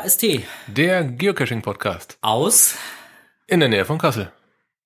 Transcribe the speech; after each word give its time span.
GKST 0.00 0.44
Der 0.66 1.04
Geocaching-Podcast 1.04 2.16
aus, 2.22 2.74
in 3.46 3.60
der 3.60 3.68
Nähe 3.68 3.84
von 3.84 3.98
Kassel. 3.98 4.32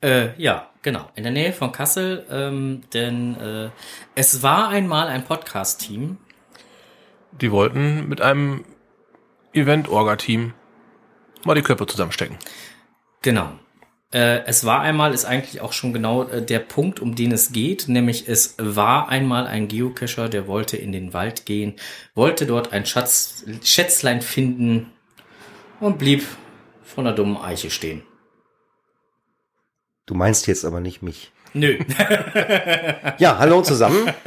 äh, 0.03 0.31
ja, 0.41 0.71
genau, 0.83 1.09
in 1.15 1.23
der 1.23 1.33
Nähe 1.33 1.53
von 1.53 1.71
Kassel, 1.71 2.27
ähm, 2.31 2.83
denn 2.93 3.37
äh, 3.39 3.71
es 4.17 4.43
war 4.43 4.69
einmal 4.69 5.07
ein 5.09 5.25
Podcast-Team. 5.25 6.19
Die 7.33 7.53
wollten 7.53 8.09
mit 8.09 8.21
einem 8.23 8.65
Event-Orga-Team 9.53 10.53
mal 11.45 11.55
die 11.55 11.63
Köpfe 11.63 11.87
zusammenstecken. 11.87 12.37
Genau. 13.23 13.53
Äh, 14.13 14.45
es 14.47 14.65
war 14.65 14.81
einmal, 14.81 15.15
ist 15.15 15.27
eigentlich 15.27 15.61
auch 15.61 15.73
schon 15.73 15.93
genau 15.93 16.25
äh, 16.25 16.45
der 16.45 16.61
Punkt, 16.61 16.99
um 16.99 17.15
den 17.15 17.31
es 17.31 17.53
geht, 17.53 17.89
nämlich 17.89 18.29
es 18.29 18.57
war 18.59 19.09
einmal 19.09 19.47
ein 19.47 19.69
Geocacher, 19.69 20.29
der 20.29 20.49
wollte 20.49 20.77
in 20.77 20.93
den 20.93 21.13
Wald 21.13 21.47
gehen, 21.47 21.75
wollte 22.15 22.47
dort 22.47 22.73
ein 22.73 22.87
Schatz, 22.87 23.45
Schätzlein 23.63 24.21
finden 24.23 24.91
und 25.81 25.99
blieb 25.99 26.25
von 26.83 27.07
einer 27.07 27.15
dummen 27.17 27.37
Eiche 27.37 27.71
stehen. 27.71 28.03
Du 30.07 30.15
meinst 30.15 30.47
jetzt 30.47 30.65
aber 30.65 30.81
nicht 30.81 31.03
mich. 31.03 31.33
Nö. 31.53 31.79
Ja, 33.19 33.39
hallo 33.39 33.63
zusammen. 33.63 34.13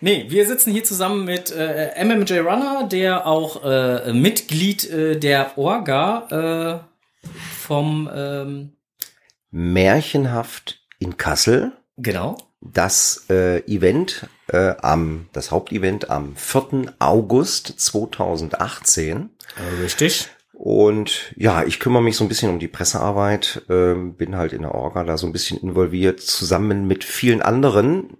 Nee, 0.00 0.26
wir 0.28 0.46
sitzen 0.46 0.70
hier 0.70 0.84
zusammen 0.84 1.24
mit 1.24 1.50
äh, 1.50 2.04
MMJ 2.04 2.38
Runner, 2.38 2.86
der 2.88 3.26
auch 3.26 3.64
äh, 3.64 4.12
Mitglied 4.12 4.88
äh, 4.88 5.18
der 5.18 5.58
Orga 5.58 6.84
äh, 6.84 7.28
vom 7.58 8.08
ähm, 8.14 8.76
Märchenhaft 9.50 10.80
in 11.00 11.16
Kassel. 11.16 11.72
genau. 11.96 12.36
Das 12.60 13.26
äh, 13.28 13.58
Event 13.66 14.28
äh, 14.52 14.74
am, 14.82 15.28
das 15.32 15.50
Hauptevent 15.50 16.10
am 16.10 16.36
4. 16.36 16.94
August 17.00 17.80
2018. 17.80 19.30
Äh, 19.56 19.82
richtig. 19.82 20.28
Und 20.68 21.32
ja, 21.34 21.64
ich 21.64 21.80
kümmere 21.80 22.02
mich 22.02 22.18
so 22.18 22.24
ein 22.26 22.28
bisschen 22.28 22.50
um 22.50 22.58
die 22.58 22.68
Pressearbeit, 22.68 23.62
ähm, 23.70 24.12
bin 24.12 24.36
halt 24.36 24.52
in 24.52 24.60
der 24.60 24.74
Orga 24.74 25.02
da 25.02 25.16
so 25.16 25.26
ein 25.26 25.32
bisschen 25.32 25.58
involviert, 25.58 26.20
zusammen 26.20 26.86
mit 26.86 27.04
vielen 27.04 27.40
anderen 27.40 28.18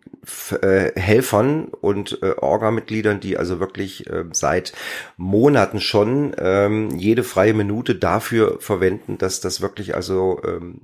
äh, 0.62 0.98
Helfern 0.98 1.66
und 1.66 2.22
äh, 2.22 2.30
Orga-Mitgliedern, 2.38 3.20
die 3.20 3.36
also 3.36 3.60
wirklich 3.60 4.08
äh, 4.08 4.24
seit 4.32 4.72
Monaten 5.18 5.78
schon 5.78 6.34
ähm, 6.38 6.96
jede 6.96 7.22
freie 7.22 7.52
Minute 7.52 7.94
dafür 7.94 8.56
verwenden, 8.60 9.18
dass 9.18 9.42
das 9.42 9.60
wirklich 9.60 9.94
also 9.94 10.40
ähm, 10.42 10.80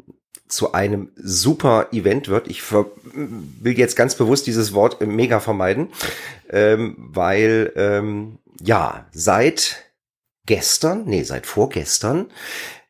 zu 0.47 0.75
einem 0.75 1.13
super 1.17 1.89
Event 1.93 2.29
wird. 2.29 2.47
Ich 2.47 2.63
will 2.73 3.79
jetzt 3.79 3.97
ganz 3.97 4.17
bewusst 4.17 4.47
dieses 4.47 4.75
Wort 4.75 5.01
äh, 5.01 5.07
mega 5.07 5.41
vermeiden, 5.41 5.89
ähm, 6.51 6.95
weil 6.99 7.73
ähm, 7.75 8.37
ja, 8.61 9.07
seit 9.13 9.84
gestern, 10.47 11.05
nee, 11.05 11.23
seit 11.23 11.47
vorgestern, 11.47 12.27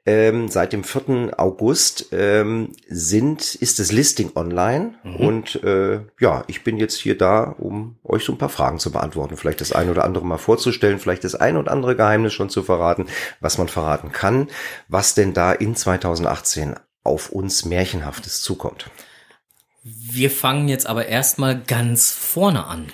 ähm, 0.07 0.49
seit 0.49 0.75
dem 0.75 0.85
4. 0.85 1.33
August 1.39 2.09
ähm, 2.13 2.73
sind, 2.89 3.55
ist 3.55 3.79
das 3.79 3.91
Listing 3.91 4.33
online 4.35 4.97
und 5.03 5.63
äh, 5.65 6.01
ja, 6.21 6.45
ich 6.47 6.63
bin 6.63 6.77
jetzt 6.77 6.99
hier 6.99 7.17
da, 7.17 7.43
um 7.43 7.97
euch 8.05 8.23
so 8.23 8.33
ein 8.33 8.39
paar 8.39 8.51
Fragen 8.51 8.79
zu 8.79 8.93
beantworten, 8.93 9.39
vielleicht 9.39 9.63
das 9.63 9.73
ein 9.73 9.89
oder 9.89 10.05
andere 10.05 10.27
mal 10.27 10.37
vorzustellen, 10.37 10.99
vielleicht 10.99 11.25
das 11.25 11.35
ein 11.35 11.57
oder 11.57 11.73
andere 11.73 11.97
Geheimnis 11.97 12.35
schon 12.35 12.51
zu 12.51 12.63
verraten, 12.63 13.07
was 13.41 13.57
man 13.57 13.69
verraten 13.69 14.13
kann, 14.13 14.49
was 14.89 15.15
denn 15.15 15.33
da 15.33 15.53
in 15.53 15.75
2018 15.75 16.75
auf 17.03 17.31
uns 17.31 17.65
Märchenhaftes 17.65 18.43
zukommt. 18.43 18.91
Wir 19.83 20.31
fangen 20.31 20.69
jetzt 20.69 20.87
aber 20.87 21.07
erstmal 21.07 21.59
ganz 21.59 22.11
vorne 22.11 22.67
an, 22.67 22.89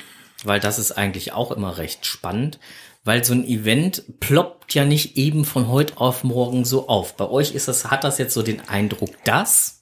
weil 0.44 0.60
das 0.60 0.78
ist 0.78 0.92
eigentlich 0.92 1.32
auch 1.32 1.50
immer 1.50 1.76
recht 1.78 2.06
spannend, 2.06 2.60
weil 3.04 3.24
so 3.24 3.32
ein 3.32 3.44
Event 3.44 4.20
ploppt 4.20 4.74
ja 4.74 4.84
nicht 4.84 5.16
eben 5.16 5.44
von 5.44 5.68
heute 5.68 5.98
auf 5.98 6.24
morgen 6.24 6.64
so 6.64 6.88
auf. 6.88 7.16
Bei 7.16 7.28
euch 7.28 7.54
ist 7.54 7.68
das, 7.68 7.90
hat 7.90 8.04
das 8.04 8.18
jetzt 8.18 8.34
so 8.34 8.42
den 8.42 8.68
Eindruck, 8.68 9.10
dass, 9.24 9.80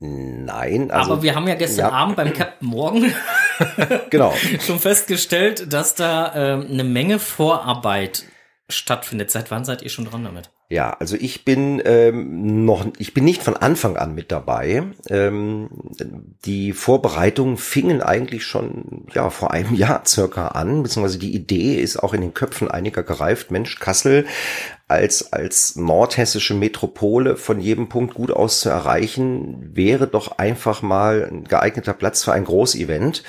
Nein, 0.00 0.92
also 0.92 1.12
aber 1.12 1.22
wir 1.24 1.34
haben 1.34 1.48
ja 1.48 1.56
gestern 1.56 1.86
ja. 1.86 1.90
Abend 1.90 2.14
beim 2.14 2.32
Captain 2.32 2.68
Morgan 2.68 3.12
genau. 4.10 4.32
schon 4.64 4.78
festgestellt, 4.78 5.72
dass 5.72 5.96
da 5.96 6.32
ähm, 6.36 6.68
eine 6.70 6.84
Menge 6.84 7.18
Vorarbeit 7.18 8.24
stattfindet. 8.68 9.32
Seit 9.32 9.50
wann 9.50 9.64
seid 9.64 9.82
ihr 9.82 9.90
schon 9.90 10.04
dran 10.04 10.22
damit? 10.22 10.50
Ja, 10.70 10.90
also 11.00 11.16
ich 11.18 11.46
bin 11.46 11.80
ähm, 11.86 12.66
noch, 12.66 12.86
ich 12.98 13.14
bin 13.14 13.24
nicht 13.24 13.42
von 13.42 13.56
Anfang 13.56 13.96
an 13.96 14.14
mit 14.14 14.30
dabei. 14.30 14.82
Ähm, 15.08 15.70
die 16.44 16.74
Vorbereitungen 16.74 17.56
fingen 17.56 18.02
eigentlich 18.02 18.44
schon 18.44 19.06
ja 19.14 19.30
vor 19.30 19.50
einem 19.50 19.74
Jahr 19.76 20.02
circa 20.06 20.48
an, 20.48 20.82
beziehungsweise 20.82 21.18
die 21.18 21.34
Idee 21.34 21.76
ist 21.76 21.96
auch 21.96 22.12
in 22.12 22.20
den 22.20 22.34
Köpfen 22.34 22.70
einiger 22.70 23.02
gereift. 23.02 23.50
Mensch, 23.50 23.78
Kassel 23.78 24.26
als 24.88 25.32
als 25.32 25.76
nordhessische 25.76 26.54
Metropole 26.54 27.36
von 27.36 27.60
jedem 27.60 27.88
Punkt 27.88 28.12
gut 28.14 28.30
aus 28.30 28.60
zu 28.60 28.68
erreichen, 28.68 29.74
wäre 29.74 30.06
doch 30.06 30.38
einfach 30.38 30.82
mal 30.82 31.28
ein 31.30 31.44
geeigneter 31.44 31.94
Platz 31.94 32.24
für 32.24 32.32
ein 32.32 32.44
Großevent. 32.44 33.22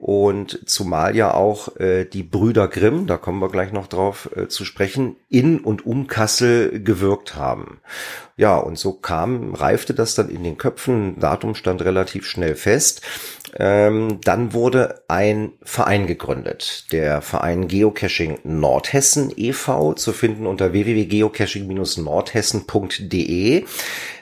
Und 0.00 0.60
zumal 0.64 1.14
ja 1.14 1.34
auch 1.34 1.76
äh, 1.76 2.06
die 2.06 2.22
Brüder 2.22 2.68
Grimm, 2.68 3.06
da 3.06 3.18
kommen 3.18 3.38
wir 3.38 3.50
gleich 3.50 3.70
noch 3.70 3.86
drauf 3.86 4.30
äh, 4.34 4.48
zu 4.48 4.64
sprechen, 4.64 5.16
in 5.28 5.60
und 5.60 5.84
um 5.84 6.06
Kassel 6.06 6.82
gewirkt 6.82 7.36
haben. 7.36 7.82
Ja, 8.38 8.56
und 8.56 8.78
so 8.78 8.94
kam, 8.94 9.54
reifte 9.54 9.92
das 9.92 10.14
dann 10.14 10.30
in 10.30 10.42
den 10.42 10.56
Köpfen, 10.56 11.20
Datum 11.20 11.54
stand 11.54 11.82
relativ 11.82 12.24
schnell 12.24 12.54
fest. 12.54 13.02
Ähm, 13.58 14.22
dann 14.24 14.54
wurde 14.54 15.02
ein 15.08 15.52
Verein 15.62 16.06
gegründet, 16.06 16.90
der 16.92 17.20
Verein 17.20 17.68
Geocaching 17.68 18.38
Nordhessen 18.42 19.30
e.V., 19.36 19.92
zu 19.92 20.14
finden 20.14 20.46
unter 20.46 20.72
www.geocaching-nordhessen.de. 20.72 23.64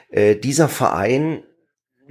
Äh, 0.09 0.35
dieser 0.35 0.67
Verein 0.67 1.43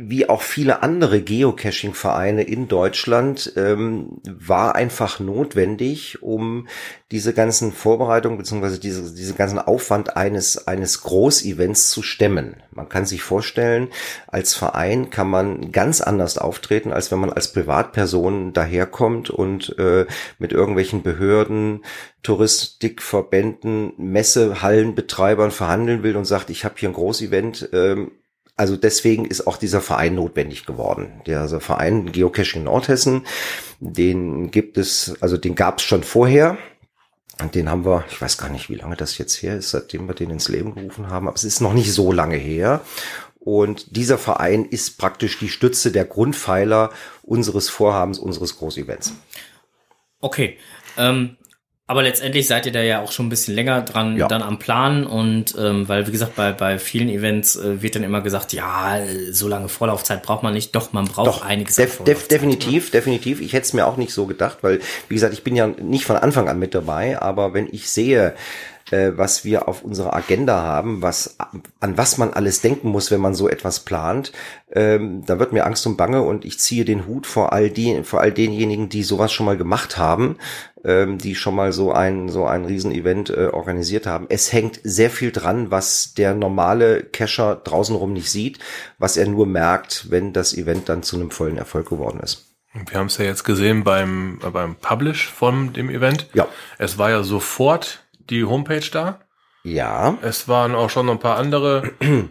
wie 0.00 0.28
auch 0.28 0.42
viele 0.42 0.84
andere 0.84 1.20
Geocaching-Vereine 1.20 2.44
in 2.44 2.69
Deutschland 2.69 3.53
ähm, 3.56 4.20
war 4.25 4.76
einfach 4.76 5.19
notwendig, 5.19 6.22
um 6.22 6.69
diese 7.10 7.34
ganzen 7.34 7.72
Vorbereitungen 7.72 8.38
beziehungsweise 8.38 8.78
diese, 8.78 9.12
diese 9.12 9.34
ganzen 9.34 9.59
Aufwand 9.59 10.16
eines 10.16 10.69
eines 10.69 11.03
Großevents 11.03 11.91
zu 11.91 12.04
stemmen. 12.04 12.62
Man 12.70 12.88
kann 12.88 13.06
sich 13.06 13.22
vorstellen, 13.22 13.88
als 14.28 14.54
Verein 14.54 15.10
kann 15.10 15.28
man 15.28 15.72
ganz 15.72 16.00
anders 16.00 16.38
auftreten, 16.38 16.92
als 16.92 17.10
wenn 17.10 17.19
man 17.19 17.32
als 17.32 17.53
Privatperson 17.53 18.53
daherkommt 18.53 19.30
und 19.30 19.76
äh, 19.80 20.06
mit 20.38 20.53
irgendwelchen 20.53 21.03
Behörden, 21.03 21.84
Touristikverbänden, 22.22 23.94
Messehallenbetreibern 23.97 25.50
verhandeln 25.50 26.04
will 26.04 26.15
und 26.15 26.25
sagt, 26.25 26.50
ich 26.50 26.65
habe 26.65 26.76
hier 26.78 26.88
ein 26.88 26.94
Großevent. 26.94 27.70
Ähm, 27.72 28.12
also 28.59 28.77
deswegen 28.77 29.25
ist 29.25 29.47
auch 29.47 29.57
dieser 29.57 29.81
Verein 29.81 30.17
notwendig 30.17 30.67
geworden. 30.67 31.23
Der 31.27 31.41
also 31.41 31.61
Verein 31.61 32.11
Geocaching 32.11 32.65
Nordhessen, 32.65 33.25
den 33.79 34.51
gibt 34.51 34.77
es, 34.77 35.15
also 35.21 35.37
den 35.37 35.55
gab 35.55 35.79
es 35.79 35.85
schon 35.85 36.03
vorher. 36.03 36.59
Und 37.41 37.55
den 37.55 37.71
haben 37.71 37.85
wir, 37.85 38.05
ich 38.11 38.21
weiß 38.21 38.37
gar 38.37 38.51
nicht, 38.51 38.69
wie 38.69 38.75
lange 38.75 38.97
das 38.97 39.17
jetzt 39.17 39.41
her 39.43 39.57
ist, 39.57 39.71
seitdem 39.71 40.09
wir 40.09 40.15
den 40.15 40.31
ins 40.31 40.49
Leben 40.49 40.75
gerufen 40.75 41.09
haben, 41.09 41.29
aber 41.29 41.37
es 41.37 41.45
ist 41.45 41.61
noch 41.61 41.73
nicht 41.73 41.93
so 41.93 42.11
lange 42.11 42.37
her. 42.37 42.81
Und 43.39 43.97
dieser 43.97 44.19
Verein 44.19 44.65
ist 44.65 44.99
praktisch 44.99 45.39
die 45.39 45.49
Stütze 45.49 45.93
der 45.93 46.04
Grundpfeiler 46.04 46.91
unseres 47.22 47.69
Vorhabens, 47.71 48.19
unseres 48.19 48.59
Großevents. 48.59 49.15
Okay. 50.21 50.59
Ähm, 50.97 51.37
aber 51.89 52.03
letztendlich 52.05 52.47
seid 52.47 52.67
ihr 52.67 52.73
da 52.73 52.81
ja 52.83 53.01
auch 53.03 53.11
schon 53.11 53.27
ein 53.27 53.29
bisschen 53.31 53.55
länger 53.55 53.81
dran, 53.83 54.17
Ja. 54.17 54.29
dann 54.29 54.43
am 54.43 54.59
Plan 54.59 55.05
und 55.07 55.57
ähm, 55.59 55.89
weil, 55.89 56.07
wie 56.07 56.13
gesagt, 56.13 56.37
bei, 56.37 56.53
bei 56.53 56.79
vielen 56.79 57.09
Events 57.09 57.57
äh, 57.57 57.83
wird 57.83 57.97
dann 57.97 58.05
immer 58.05 58.21
gesagt, 58.21 58.53
ja, 58.53 58.99
so 59.33 59.49
lange 59.49 59.69
Vorlaufzeit 59.69 60.23
braucht 60.23 60.43
man 60.43 60.53
nicht. 60.53 60.75
Doch, 60.77 60.93
man 60.93 61.07
braucht 61.07 61.43
einiges 61.43 61.79
an 61.79 61.85
Def, 61.87 61.91
def, 61.93 61.97
Vorlaufzeit. 62.05 62.31
definitiv, 62.31 62.91
definitiv. 62.91 63.41
Ich 63.41 63.55
hätte 63.55 63.65
es 63.67 63.73
mir 63.73 63.87
auch 63.87 63.97
nicht 63.97 64.13
so 64.13 64.27
gedacht, 64.27 64.59
weil, 64.61 64.81
wie 65.09 65.15
gesagt, 65.15 65.33
ich 65.33 65.43
bin 65.43 65.57
ja 65.57 65.67
nicht 65.67 66.05
von 66.05 66.17
Anfang 66.17 66.49
an 66.49 66.59
mit 66.59 66.75
dabei, 66.75 67.21
aber 67.21 67.55
wenn 67.55 67.67
ich 67.73 67.89
sehe, 67.91 68.35
äh, 68.93 69.17
was 69.17 69.45
wir 69.45 69.69
auf 69.69 69.83
unserer 69.83 70.15
Agenda 70.15 70.63
haben, 70.63 71.03
was 71.03 71.37
an 71.81 71.97
was 71.97 72.19
man 72.19 72.33
alles 72.33 72.61
denken 72.61 72.89
muss, 72.89 73.11
wenn 73.11 73.21
man 73.21 73.35
so 73.35 73.49
etwas 73.49 73.81
plant, 73.81 74.33
ähm, 74.73 75.25
da 75.25 75.39
wird 75.39 75.53
mir 75.53 75.67
Angst 75.67 75.87
und 75.87 75.97
Bange 75.97 76.23
und 76.23 76.45
ich 76.45 76.59
ziehe 76.59 76.85
den 76.85 77.07
Hut 77.07 77.27
vor 77.27 77.53
all 77.53 77.71
die, 77.71 78.03
vor 78.05 78.21
all 78.21 78.33
denjenigen, 78.33 78.89
die 78.89 79.03
sowas 79.03 79.33
schon 79.33 79.47
mal 79.47 79.57
gemacht 79.57 79.97
haben, 79.97 80.37
ähm, 80.85 81.19
die 81.19 81.35
schon 81.35 81.55
mal 81.55 81.73
so 81.73 81.93
ein 81.93 82.29
so 82.29 82.47
ein 82.47 82.65
Riesenevent 82.65 83.31
äh, 83.31 83.47
organisiert 83.47 84.07
haben. 84.07 84.27
Es 84.29 84.53
hängt 84.53 84.81
sehr 84.85 85.11
viel 85.11 85.33
dran, 85.33 85.71
was 85.71 86.15
der 86.15 86.35
normale 86.35 87.03
Cacher 87.03 87.57
draußen 87.57 87.97
rum 87.97 88.13
nicht 88.13 88.31
sieht, 88.31 88.59
was 88.99 89.17
er 89.17 89.27
nur 89.27 89.47
merkt, 89.47 90.11
wenn 90.11 90.33
das 90.33 90.57
Event 90.57 90.89
dann 90.89 91.03
zu 91.03 91.17
einem 91.17 91.31
vollen 91.31 91.59
Erfolg 91.59 91.89
geworden 91.89 92.21
ist. 92.21 92.49
Wir 92.75 92.99
haben 92.99 93.07
es 93.07 93.19
ja 93.19 93.25
jetzt 93.25 93.45
gesehen 93.45 93.83
beim, 93.83 94.41
äh, 94.45 94.51
beim 94.51 94.77
Publish 94.77 95.29
von 95.29 95.73
dem 95.73 95.91
Event. 95.91 96.27
Ja. 96.35 96.47
Es 96.79 96.99
war 96.99 97.11
ja 97.11 97.23
sofort 97.23 98.05
die 98.30 98.45
Homepage 98.45 98.89
da. 98.91 99.21
Ja, 99.65 100.16
Es 100.22 100.48
waren 100.48 100.75
auch 100.75 100.91
schon 100.91 101.07
noch 101.07 101.15
ein 101.15 101.19
paar 101.19 101.36
andere 101.36 101.92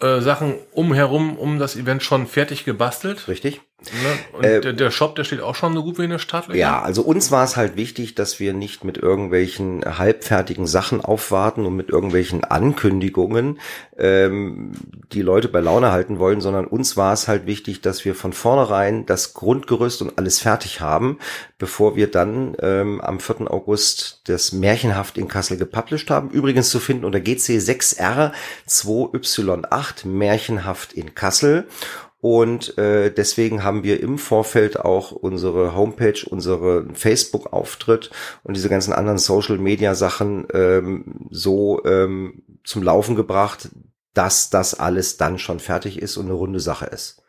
äh, 0.00 0.20
Sachen 0.20 0.54
umherum 0.72 1.36
um 1.38 1.58
das 1.58 1.76
Event 1.76 2.02
schon 2.02 2.26
fertig 2.26 2.64
gebastelt. 2.64 3.28
richtig. 3.28 3.60
Ne? 3.92 4.36
Und 4.38 4.44
Äh, 4.44 4.74
der, 4.74 4.90
Shop, 4.90 5.16
der 5.16 5.24
steht 5.24 5.40
auch 5.40 5.54
schon 5.54 5.74
so 5.74 5.82
gut 5.82 5.98
wie 5.98 6.04
in 6.04 6.10
der 6.10 6.18
Stadt. 6.18 6.52
Ja, 6.54 6.82
also 6.82 7.02
uns 7.02 7.30
war 7.30 7.44
es 7.44 7.56
halt 7.56 7.76
wichtig, 7.76 8.14
dass 8.14 8.40
wir 8.40 8.52
nicht 8.52 8.84
mit 8.84 8.98
irgendwelchen 8.98 9.82
halbfertigen 9.84 10.66
Sachen 10.66 11.00
aufwarten 11.00 11.66
und 11.66 11.76
mit 11.76 11.90
irgendwelchen 11.90 12.44
Ankündigungen 12.44 13.58
ähm, 13.98 14.72
die 15.12 15.22
Leute 15.22 15.48
bei 15.48 15.60
Laune 15.60 15.92
halten 15.92 16.18
wollen, 16.18 16.40
sondern 16.40 16.66
uns 16.66 16.96
war 16.96 17.12
es 17.12 17.28
halt 17.28 17.46
wichtig, 17.46 17.80
dass 17.80 18.04
wir 18.04 18.14
von 18.14 18.32
vornherein 18.32 19.06
das 19.06 19.34
Grundgerüst 19.34 20.02
und 20.02 20.18
alles 20.18 20.40
fertig 20.40 20.80
haben, 20.80 21.18
bevor 21.58 21.96
wir 21.96 22.10
dann 22.10 22.56
ähm, 22.60 23.00
am 23.00 23.20
4. 23.20 23.50
August 23.50 24.22
das 24.24 24.52
Märchenhaft 24.52 25.18
in 25.18 25.28
Kassel 25.28 25.56
gepublished 25.56 26.10
haben. 26.10 26.30
Übrigens 26.30 26.70
zu 26.70 26.80
finden 26.80 27.04
unter 27.04 27.18
GC6R 27.18 28.32
2Y8 28.68 30.06
Märchenhaft 30.06 30.92
in 30.92 31.14
Kassel. 31.14 31.66
Und 32.20 32.76
äh, 32.78 33.12
deswegen 33.12 33.62
haben 33.62 33.84
wir 33.84 34.00
im 34.00 34.18
Vorfeld 34.18 34.80
auch 34.80 35.12
unsere 35.12 35.74
Homepage, 35.76 36.24
unsere 36.28 36.86
Facebook-Auftritt 36.94 38.10
und 38.42 38.56
diese 38.56 38.68
ganzen 38.68 38.92
anderen 38.92 39.18
Social-Media-Sachen 39.18 40.46
ähm, 40.52 41.28
so 41.30 41.84
ähm, 41.84 42.42
zum 42.64 42.82
Laufen 42.82 43.16
gebracht, 43.16 43.68
dass 44.14 44.48
das 44.48 44.74
alles 44.74 45.18
dann 45.18 45.38
schon 45.38 45.60
fertig 45.60 46.00
ist 46.00 46.16
und 46.16 46.26
eine 46.26 46.34
runde 46.34 46.60
Sache 46.60 46.86
ist. 46.86 47.22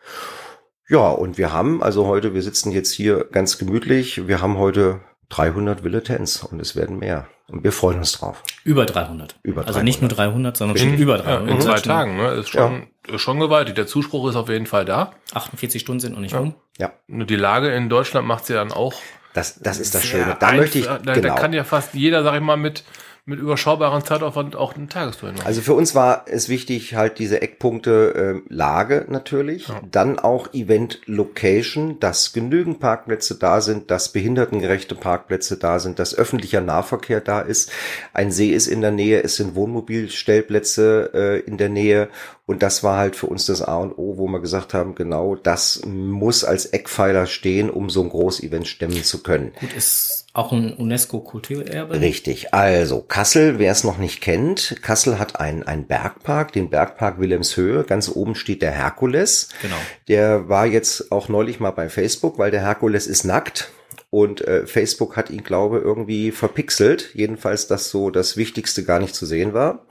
Ja, 0.89 1.10
und 1.10 1.38
wir 1.38 1.51
haben, 1.51 1.84
also 1.84 2.07
heute, 2.07 2.34
wir 2.34 2.42
sitzen 2.42 2.72
jetzt 2.72 2.92
hier 2.94 3.25
ganz 3.31 3.57
gemütlich, 3.57 4.28
wir 4.28 4.42
haben 4.42 4.57
heute 4.57 5.01
300 5.30 5.84
Villetens 5.84 6.44
und 6.44 6.62
es 6.62 6.78
werden 6.78 7.00
mehr. 7.00 7.28
Und 7.49 7.63
wir 7.63 7.71
freuen 7.71 7.99
uns 7.99 8.11
drauf. 8.11 8.44
Über 8.65 8.85
300. 8.85 9.38
Über 9.41 9.65
Also 9.65 9.81
nicht 9.81 10.01
nur 10.01 10.09
300, 10.09 10.57
sondern 10.57 10.77
schon 10.77 10.95
über 10.95 11.17
Ja, 11.17 11.38
300. 11.38 11.49
in 11.49 11.61
zwei 11.61 11.79
Tagen, 11.79 12.17
ne? 12.17 12.31
Ist 12.31 12.49
schon, 12.49 12.88
ist 13.07 13.21
schon 13.21 13.39
gewaltig. 13.39 13.75
Der 13.75 13.88
Zuspruch 13.88 14.29
ist 14.29 14.35
auf 14.35 14.49
jeden 14.49 14.65
Fall 14.65 14.83
da. 14.83 15.13
48 15.33 15.81
Stunden 15.81 16.01
sind 16.01 16.13
noch 16.13 16.19
nicht 16.19 16.35
um. 16.35 16.55
Ja, 16.77 16.91
Nur 17.07 17.25
die 17.25 17.38
Lage 17.38 17.69
in 17.73 17.88
Deutschland 17.89 18.27
macht 18.27 18.45
sie 18.45 18.53
dann 18.53 18.71
auch. 18.73 18.94
das, 19.33 19.59
das 19.59 19.79
ist 19.79 19.95
das 19.95 20.03
Schöne. 20.05 20.35
Da 20.39 20.51
möchte 20.51 20.79
ich, 20.79 20.85
da, 20.85 20.97
da 20.97 21.13
genau. 21.13 21.35
kann 21.35 21.53
ja 21.53 21.63
fast 21.63 21.94
jeder, 21.94 22.23
sag 22.23 22.35
ich 22.35 22.41
mal, 22.41 22.57
mit, 22.57 22.83
mit 23.27 23.39
überschaubarem 23.39 24.06
Zeitaufwand 24.06 24.56
auch 24.56 24.74
eine 24.74 24.88
Tagestour 24.88 25.33
machen. 25.33 25.45
Also 25.45 25.59
für 25.59 25.74
uns 25.74 25.94
war 25.94 26.24
es 26.27 26.47
wichtig, 26.47 26.95
halt 26.95 27.19
diese 27.19 27.41
Eckpunkte 27.41 28.13
ähm, 28.15 28.44
Lage 28.47 29.06
natürlich, 29.09 29.68
dann 29.91 30.18
auch 30.18 30.53
Event 30.53 31.01
Location, 31.07 32.00
dass 32.00 32.31
genügend 32.31 32.79
Parkplätze 32.79 33.35
da 33.35 33.59
sind, 33.59 33.91
dass 33.91 34.13
behindertengerechte 34.13 34.95
Parkplätze 34.95 35.57
da 35.57 35.79
sind, 35.79 36.00
dass 36.00 36.15
öffentlicher 36.15 36.62
Nahverkehr 36.62 37.19
da 37.19 37.41
ist, 37.41 37.69
ein 38.13 38.31
See 38.31 38.51
ist 38.51 38.68
in 38.68 38.79
der 38.79 38.91
Nähe, 38.91 39.21
es 39.21 39.35
sind 39.35 39.56
Wohnmobilstellplätze 39.56 41.12
äh, 41.13 41.39
in 41.41 41.57
der 41.57 41.69
Nähe 41.69 42.07
und 42.47 42.63
das 42.63 42.81
war 42.81 42.97
halt 42.97 43.18
für 43.18 43.27
uns 43.27 43.45
das 43.45 43.62
A 43.62 43.75
und 43.75 43.97
O, 43.97 44.18
wo 44.18 44.25
wir 44.27 44.39
gesagt 44.39 44.74
haben, 44.74 44.95
genau 44.95 45.35
das 45.35 45.81
muss 45.85 46.45
als 46.45 46.65
Eckpfeiler 46.68 47.25
stehen, 47.25 47.69
um 47.69 47.89
so 47.89 48.01
ein 48.01 48.09
Großevent 48.09 48.69
stemmen 48.69 49.03
zu 49.03 49.21
können. 49.21 49.51
Gut, 49.59 49.74
ist 49.74 50.27
auch 50.31 50.53
ein 50.53 50.74
UNESCO-Kulturerbe. 50.74 52.00
Richtig. 52.00 52.53
Also 52.53 53.01
Kassel, 53.17 53.57
wer 53.57 53.71
es 53.71 53.83
noch 53.83 53.97
nicht 53.97 54.21
kennt, 54.21 54.75
Kassel 54.83 55.17
hat 55.17 55.39
einen, 55.39 55.63
einen 55.63 55.87
Bergpark, 55.87 56.51
den 56.51 56.69
Bergpark 56.69 57.19
Wilhelmshöhe. 57.19 57.83
Ganz 57.83 58.09
oben 58.09 58.35
steht 58.35 58.61
der 58.61 58.69
Herkules. 58.69 59.49
Genau. 59.59 59.75
Der 60.07 60.49
war 60.49 60.67
jetzt 60.67 61.11
auch 61.11 61.27
neulich 61.27 61.59
mal 61.59 61.71
bei 61.71 61.89
Facebook, 61.89 62.37
weil 62.37 62.51
der 62.51 62.61
Herkules 62.61 63.07
ist 63.07 63.23
nackt. 63.23 63.71
Und 64.11 64.41
äh, 64.41 64.67
Facebook 64.67 65.17
hat 65.17 65.31
ihn, 65.31 65.43
glaube 65.43 65.79
irgendwie 65.79 66.29
verpixelt. 66.31 67.09
Jedenfalls, 67.15 67.65
dass 67.65 67.89
so 67.89 68.11
das 68.11 68.37
Wichtigste 68.37 68.83
gar 68.83 68.99
nicht 68.99 69.15
zu 69.15 69.25
sehen 69.25 69.55
war. 69.55 69.87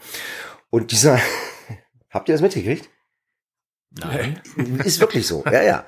Und 0.70 0.92
dieser, 0.92 1.18
habt 2.10 2.28
ihr 2.28 2.34
das 2.36 2.42
mitgekriegt? 2.42 2.88
Nein. 3.90 4.40
Ist 4.84 5.00
wirklich 5.00 5.26
so, 5.26 5.42
ja, 5.50 5.64
ja. 5.64 5.84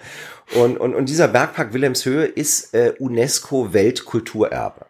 Und, 0.57 0.77
und, 0.77 0.93
und 0.93 1.09
dieser 1.09 1.29
Bergpark 1.29 1.73
Wilhelmshöhe 1.73 2.25
ist 2.25 2.75
äh, 2.75 2.95
UNESCO 2.99 3.73
Weltkulturerbe. 3.73 4.88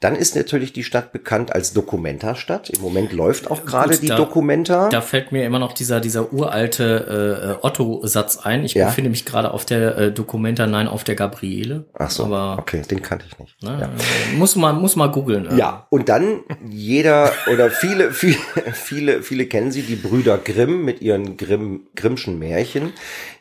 Dann 0.00 0.16
ist 0.16 0.34
natürlich 0.34 0.72
die 0.72 0.82
Stadt 0.82 1.12
bekannt 1.12 1.54
als 1.54 1.72
Documenta-Stadt. 1.74 2.70
Im 2.70 2.80
Moment 2.80 3.12
läuft 3.12 3.50
auch 3.50 3.64
gerade 3.64 3.96
die 3.96 4.08
da- 4.08 4.16
Documenta. 4.16 4.88
Da 4.88 5.00
fällt 5.00 5.30
mir 5.30 5.44
immer 5.44 5.58
noch 5.60 5.74
dieser, 5.74 6.00
dieser 6.00 6.32
uralte 6.32 7.58
äh, 7.60 7.64
Otto-Satz 7.64 8.38
ein. 8.38 8.64
Ich 8.64 8.74
Ja. 8.74 8.86
befinde 8.86 9.10
mich 9.10 9.24
gerade 9.24 9.52
auf 9.52 9.64
der 9.64 9.96
äh, 9.96 10.12
Dokumenta, 10.12 10.66
nein, 10.66 10.88
auf 10.88 11.04
der 11.04 11.14
Gabriele. 11.14 11.84
Ach 11.94 12.10
so, 12.10 12.24
Aber 12.24 12.56
okay, 12.58 12.82
den 12.90 13.00
kannte 13.02 13.26
ich 13.30 13.38
nicht. 13.38 13.62
ne, 13.62 13.90
äh, 14.32 14.36
muss 14.36 14.56
mal, 14.56 14.72
muss 14.72 14.96
mal 14.96 15.06
googeln. 15.08 15.46
äh. 15.50 15.56
Ja, 15.56 15.86
und 15.90 16.08
dann 16.08 16.40
jeder 16.68 17.30
oder 17.52 17.70
viele, 17.70 18.10
viele, 18.12 18.38
viele, 18.72 19.22
viele 19.22 19.46
kennen 19.46 19.70
sie, 19.70 19.82
die 19.82 19.96
Brüder 19.96 20.38
Grimm 20.38 20.84
mit 20.84 21.00
ihren 21.00 21.36
Grimm, 21.36 21.86
Grimmschen 21.94 22.38
Märchen. 22.40 22.92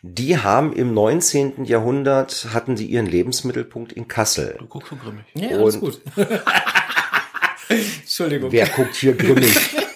Die 0.04 0.38
haben 0.38 0.74
im 0.74 0.94
19. 0.94 1.66
Jahrhundert, 1.66 2.48
hatten 2.54 2.75
die 2.75 2.86
ihren 2.86 3.06
Lebensmittelpunkt 3.07 3.92
in 3.94 4.07
Kassel. 4.07 4.56
du 4.60 4.66
guckst 4.68 4.89
so 4.89 4.95
grimmig. 4.95 5.24
Ja, 5.33 5.57
alles 5.57 5.75
Und- 5.75 5.81
gut. 5.81 6.01
Entschuldigung. 8.01 8.51
Wer 8.51 8.67
guckt 8.67 8.95
hier 8.95 9.13
grimmig? 9.13 9.56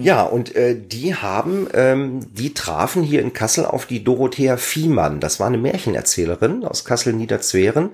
Ja, 0.00 0.22
und 0.22 0.56
äh, 0.56 0.74
die 0.74 1.14
haben, 1.14 1.68
ähm, 1.74 2.20
die 2.32 2.54
trafen 2.54 3.02
hier 3.02 3.20
in 3.20 3.34
Kassel 3.34 3.66
auf 3.66 3.84
die 3.84 4.02
Dorothea 4.02 4.56
Viehmann. 4.56 5.20
Das 5.20 5.38
war 5.40 5.46
eine 5.46 5.58
Märchenerzählerin 5.58 6.64
aus 6.64 6.86
Kassel-Niederzweren. 6.86 7.90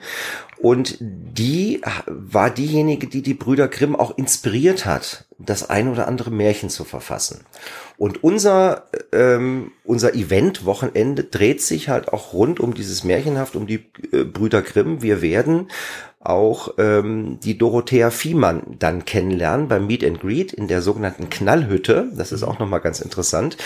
Und 0.58 0.98
die 1.00 1.80
war 2.06 2.50
diejenige, 2.50 3.08
die 3.08 3.22
die 3.22 3.34
Brüder 3.34 3.66
Grimm 3.66 3.96
auch 3.96 4.16
inspiriert 4.16 4.86
hat, 4.86 5.24
das 5.38 5.69
ein 5.69 5.88
oder 5.88 6.06
andere 6.06 6.30
Märchen 6.30 6.70
zu 6.70 6.84
verfassen. 6.84 7.40
Und 7.96 8.22
unser, 8.22 8.86
ähm, 9.10 9.72
unser 9.82 10.14
Event-Wochenende 10.14 11.24
dreht 11.24 11.62
sich 11.62 11.88
halt 11.88 12.12
auch 12.12 12.32
rund 12.32 12.60
um 12.60 12.74
dieses 12.74 13.02
Märchenhaft, 13.02 13.56
um 13.56 13.66
die 13.66 13.86
äh, 14.12 14.22
Brüder 14.22 14.62
Grimm. 14.62 15.02
Wir 15.02 15.20
werden 15.20 15.69
auch 16.24 16.74
ähm, 16.78 17.38
die 17.42 17.58
Dorothea 17.58 18.10
Viehmann 18.10 18.62
dann 18.78 19.04
kennenlernen 19.04 19.69
beim 19.69 19.86
Meet 19.86 20.04
and 20.04 20.20
Greet 20.20 20.52
in 20.52 20.69
der 20.69 20.82
sogenannten 20.82 21.30
Knallhütte. 21.30 22.08
Das 22.14 22.32
ist 22.32 22.42
auch 22.42 22.58
nochmal 22.58 22.80
ganz 22.80 23.00
interessant. 23.00 23.56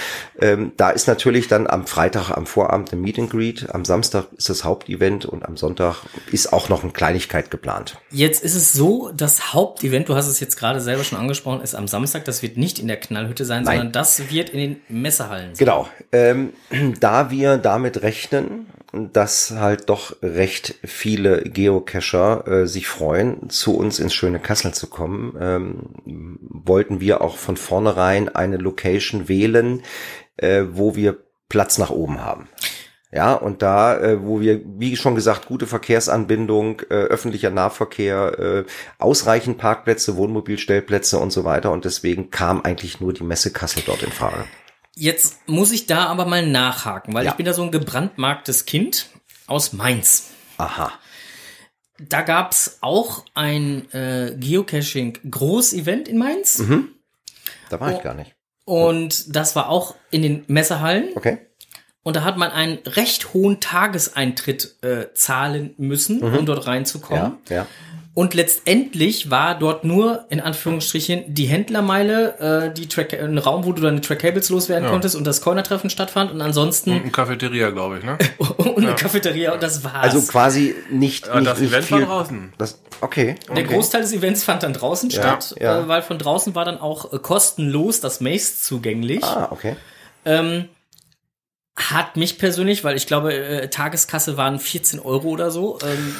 Ähm, 0.40 0.72
da 0.76 0.90
ist 0.90 1.06
natürlich 1.06 1.48
dann 1.48 1.66
am 1.66 1.86
Freitag 1.86 2.30
am 2.30 2.46
Vorabend 2.46 2.92
ein 2.92 3.00
Meet 3.00 3.18
and 3.18 3.30
Greet, 3.30 3.74
am 3.74 3.84
Samstag 3.84 4.26
ist 4.36 4.48
das 4.48 4.64
Hauptevent 4.64 5.26
und 5.26 5.44
am 5.44 5.56
Sonntag 5.56 5.96
ist 6.32 6.52
auch 6.52 6.68
noch 6.68 6.82
eine 6.82 6.92
Kleinigkeit 6.92 7.50
geplant. 7.50 7.98
Jetzt 8.10 8.42
ist 8.42 8.54
es 8.54 8.72
so, 8.72 9.10
das 9.14 9.52
Hauptevent, 9.52 10.08
du 10.08 10.14
hast 10.14 10.28
es 10.28 10.40
jetzt 10.40 10.56
gerade 10.56 10.80
selber 10.80 11.04
schon 11.04 11.18
angesprochen, 11.18 11.60
ist 11.60 11.74
am 11.74 11.88
Samstag. 11.88 12.24
Das 12.24 12.42
wird 12.42 12.56
nicht 12.56 12.78
in 12.78 12.88
der 12.88 12.98
Knallhütte 12.98 13.44
sein, 13.44 13.64
Nein. 13.64 13.76
sondern 13.76 13.92
das 13.92 14.30
wird 14.30 14.50
in 14.50 14.58
den 14.58 14.80
Messehallen 14.88 15.54
sein. 15.54 15.58
Genau. 15.58 15.88
Ähm, 16.12 16.52
da 17.00 17.30
wir 17.30 17.58
damit 17.58 18.02
rechnen, 18.02 18.66
dass 18.92 19.50
halt 19.50 19.88
doch 19.88 20.16
recht 20.22 20.76
viele 20.84 21.42
Geocacher 21.42 22.46
äh, 22.46 22.66
sich 22.66 22.86
freuen, 22.86 23.50
zu 23.50 23.76
uns 23.76 23.98
ins 23.98 24.14
schöne 24.14 24.38
Kassel 24.38 24.72
zu 24.72 24.88
kommen, 24.88 25.36
ähm, 25.40 26.38
wollten 26.40 27.00
wir 27.00 27.20
auch 27.20 27.36
von 27.36 27.56
vornherein 27.56 28.28
eine 28.28 28.56
Location 28.56 29.28
wählen, 29.28 29.82
äh, 30.36 30.64
wo 30.70 30.96
wir 30.96 31.18
Platz 31.48 31.78
nach 31.78 31.90
oben 31.90 32.20
haben. 32.20 32.48
Ja, 33.12 33.34
und 33.34 33.62
da, 33.62 33.98
äh, 33.98 34.22
wo 34.22 34.40
wir, 34.40 34.60
wie 34.64 34.96
schon 34.96 35.14
gesagt, 35.14 35.46
gute 35.46 35.66
Verkehrsanbindung, 35.66 36.82
äh, 36.90 36.94
öffentlicher 36.94 37.50
Nahverkehr, 37.50 38.38
äh, 38.38 38.64
ausreichend 38.98 39.58
Parkplätze, 39.58 40.16
Wohnmobilstellplätze 40.16 41.18
und 41.18 41.32
so 41.32 41.44
weiter. 41.44 41.70
Und 41.70 41.84
deswegen 41.84 42.30
kam 42.30 42.62
eigentlich 42.62 43.00
nur 43.00 43.12
die 43.12 43.24
Messe 43.24 43.52
Kassel 43.52 43.82
dort 43.86 44.02
in 44.02 44.12
Frage. 44.12 44.44
Jetzt 44.98 45.46
muss 45.46 45.72
ich 45.72 45.86
da 45.86 46.06
aber 46.06 46.24
mal 46.24 46.46
nachhaken, 46.46 47.12
weil 47.14 47.24
Ja. 47.26 47.30
ich 47.32 47.36
bin 47.36 47.44
da 47.46 47.52
so 47.52 47.62
ein 47.62 47.70
gebrandmarktes 47.70 48.64
Kind 48.64 49.10
aus 49.46 49.72
Mainz. 49.72 50.30
Aha. 50.56 50.90
Da 51.98 52.22
gab's 52.22 52.78
auch 52.80 53.24
ein 53.34 53.90
äh, 53.92 54.34
Geocaching-Groß-Event 54.38 56.08
in 56.08 56.18
Mainz. 56.18 56.62
Da 57.70 57.80
war 57.80 57.92
Oh. 57.92 57.96
ich 57.96 58.02
gar 58.02 58.14
nicht. 58.14 58.34
Und 58.64 59.34
das 59.36 59.54
war 59.54 59.68
auch 59.68 59.94
in 60.10 60.22
den 60.22 60.44
Messehallen. 60.48 61.10
Okay. 61.14 61.38
Und 62.02 62.16
da 62.16 62.24
hat 62.24 62.36
man 62.36 62.50
einen 62.50 62.78
recht 62.86 63.34
hohen 63.34 63.60
Tageseintritt 63.60 64.76
äh, 64.82 65.12
zahlen 65.14 65.74
müssen, 65.76 66.22
um 66.22 66.46
dort 66.46 66.66
reinzukommen. 66.66 67.38
Ja, 67.48 67.56
ja. 67.56 67.66
Und 68.16 68.32
letztendlich 68.32 69.30
war 69.30 69.58
dort 69.58 69.84
nur, 69.84 70.24
in 70.30 70.40
Anführungsstrichen, 70.40 71.34
die 71.34 71.44
Händlermeile, 71.44 72.70
äh, 72.70 72.72
die 72.72 72.88
Track 72.88 73.12
ein 73.12 73.36
Raum, 73.36 73.66
wo 73.66 73.72
du 73.72 73.82
deine 73.82 74.00
Track-Cables 74.00 74.48
loswerden 74.48 74.88
konntest 74.88 75.16
und 75.16 75.26
das 75.26 75.42
Corner-Treffen 75.42 75.90
stattfand 75.90 76.32
und 76.32 76.40
ansonsten 76.40 76.92
Eine 76.92 77.10
Cafeteria, 77.10 77.68
glaube 77.68 77.98
ich, 77.98 78.04
ne? 78.04 78.16
und 78.56 78.78
eine 78.78 78.94
Cafeteria 78.94 79.52
und 79.52 79.62
das 79.62 79.84
war's. 79.84 80.14
Also 80.14 80.22
quasi 80.22 80.74
nicht, 80.88 81.26
Ja, 81.26 81.34
nicht, 81.34 81.46
das 81.46 81.60
nicht 81.60 81.68
Event 81.68 81.84
viel. 81.84 81.98
war 81.98 82.06
draußen. 82.06 82.54
Das, 82.56 82.80
okay. 83.02 83.34
Der 83.48 83.64
okay. 83.64 83.74
Großteil 83.74 84.00
des 84.00 84.14
Events 84.14 84.44
fand 84.44 84.62
dann 84.62 84.72
draußen 84.72 85.10
Ja, 85.10 85.20
statt, 85.20 85.54
ja. 85.60 85.80
Äh, 85.80 85.88
weil 85.88 86.00
von 86.00 86.18
draußen 86.18 86.54
war 86.54 86.64
dann 86.64 86.80
auch 86.80 87.12
äh, 87.12 87.18
kostenlos 87.18 88.00
das 88.00 88.22
Maze 88.22 88.54
zugänglich. 88.62 89.24
Ah, 89.24 89.48
okay. 89.50 89.76
Ähm, 90.24 90.70
hat 91.76 92.16
mich 92.16 92.38
persönlich, 92.38 92.82
weil 92.82 92.96
ich 92.96 93.06
glaube, 93.06 93.34
äh, 93.34 93.68
Tageskasse 93.68 94.38
waren 94.38 94.58
14 94.58 95.00
Euro 95.00 95.28
oder 95.28 95.50
so, 95.50 95.78
ähm, 95.82 96.16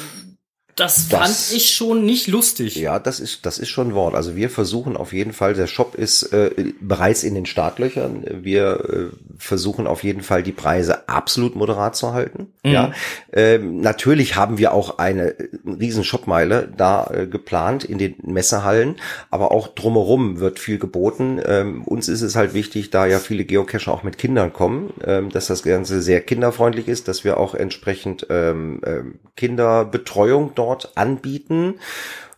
das, 0.77 1.09
Das- 1.09 1.19
fand 1.19 1.57
ich 1.57 1.71
schon 1.75 2.05
nicht 2.05 2.27
lustig. 2.27 2.75
Ja, 2.75 2.99
das 2.99 3.19
ist, 3.19 3.45
das 3.45 3.59
ist 3.59 3.69
schon 3.69 3.89
ein 3.89 3.93
Wort. 3.95 4.15
Also 4.15 4.35
wir 4.35 4.49
versuchen 4.49 4.95
auf 4.95 5.11
jeden 5.11 5.33
Fall, 5.33 5.53
der 5.53 5.67
Shop 5.67 5.95
ist 5.95 6.23
äh, 6.33 6.51
bereits 6.79 7.23
in 7.23 7.35
den 7.35 7.45
Startlöchern. 7.45 8.23
Wir 8.43 9.11
äh, 9.11 9.15
versuchen 9.37 9.87
auf 9.87 10.03
jeden 10.03 10.21
Fall 10.21 10.43
die 10.43 10.51
Preise 10.51 11.09
absolut 11.09 11.55
moderat 11.55 11.95
zu 11.95 12.13
halten. 12.13 12.47
Ja, 12.63 12.91
ähm, 13.33 13.81
natürlich 13.81 14.35
haben 14.35 14.57
wir 14.57 14.73
auch 14.73 14.97
eine 14.99 15.39
äh, 15.39 15.47
riesen 15.65 16.03
Shopmeile 16.03 16.71
da 16.75 17.09
äh, 17.13 17.27
geplant 17.27 17.83
in 17.83 17.97
den 17.97 18.15
Messehallen, 18.23 18.95
aber 19.31 19.51
auch 19.51 19.69
drumherum 19.69 20.39
wird 20.39 20.59
viel 20.59 20.77
geboten. 20.79 21.39
Ähm, 21.45 21.83
uns 21.83 22.07
ist 22.07 22.21
es 22.21 22.35
halt 22.35 22.53
wichtig, 22.53 22.89
da 22.89 23.05
ja 23.05 23.19
viele 23.19 23.45
Geocacher 23.45 23.91
auch 23.91 24.03
mit 24.03 24.17
Kindern 24.17 24.53
kommen, 24.53 24.93
ähm, 25.05 25.29
dass 25.29 25.47
das 25.47 25.63
Ganze 25.63 26.01
sehr 26.01 26.21
kinderfreundlich 26.21 26.87
ist, 26.87 27.07
dass 27.07 27.23
wir 27.23 27.37
auch 27.37 27.55
entsprechend 27.55 28.27
ähm, 28.29 28.81
ähm, 28.85 29.15
Kinderbetreuung 29.35 30.51
dort 30.55 30.66
anbieten. 30.95 31.75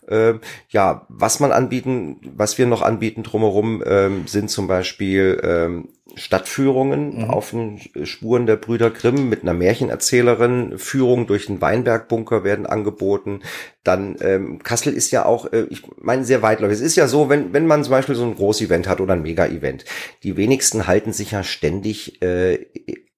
Ähm, 0.08 0.40
ja, 0.70 1.06
was 1.08 1.38
man 1.38 1.52
anbieten, 1.52 2.16
was 2.34 2.58
wir 2.58 2.66
noch 2.66 2.82
anbieten 2.82 3.22
drumherum, 3.22 3.82
ähm, 3.86 4.26
sind 4.26 4.50
zum 4.50 4.66
Beispiel 4.66 5.40
ähm, 5.44 5.88
Stadtführungen 6.16 7.30
auf 7.30 7.50
den 7.50 7.78
Spuren 8.04 8.46
der 8.46 8.56
Brüder 8.56 8.90
Grimm 8.90 9.28
mit 9.28 9.42
einer 9.42 9.54
Märchenerzählerin. 9.54 10.78
Führungen 10.78 11.28
durch 11.28 11.46
den 11.46 11.60
Weinbergbunker 11.60 12.42
werden 12.42 12.66
angeboten. 12.66 13.42
Dann 13.84 14.16
ähm, 14.20 14.60
Kassel 14.62 14.92
ist 14.92 15.12
ja 15.12 15.24
auch, 15.24 15.52
äh, 15.52 15.66
ich 15.70 15.82
meine, 16.00 16.24
sehr 16.24 16.42
weitläufig. 16.42 16.78
Es 16.78 16.82
ist 16.82 16.96
ja 16.96 17.06
so, 17.06 17.28
wenn, 17.28 17.52
wenn 17.52 17.66
man 17.66 17.84
zum 17.84 17.92
Beispiel 17.92 18.16
so 18.16 18.24
ein 18.24 18.34
Groß-Event 18.34 18.88
hat 18.88 19.00
oder 19.00 19.12
ein 19.12 19.22
Mega-Event, 19.22 19.84
die 20.24 20.36
wenigsten 20.36 20.88
halten 20.88 21.12
sich 21.12 21.30
ja 21.30 21.44
ständig 21.44 22.20
äh, 22.22 22.66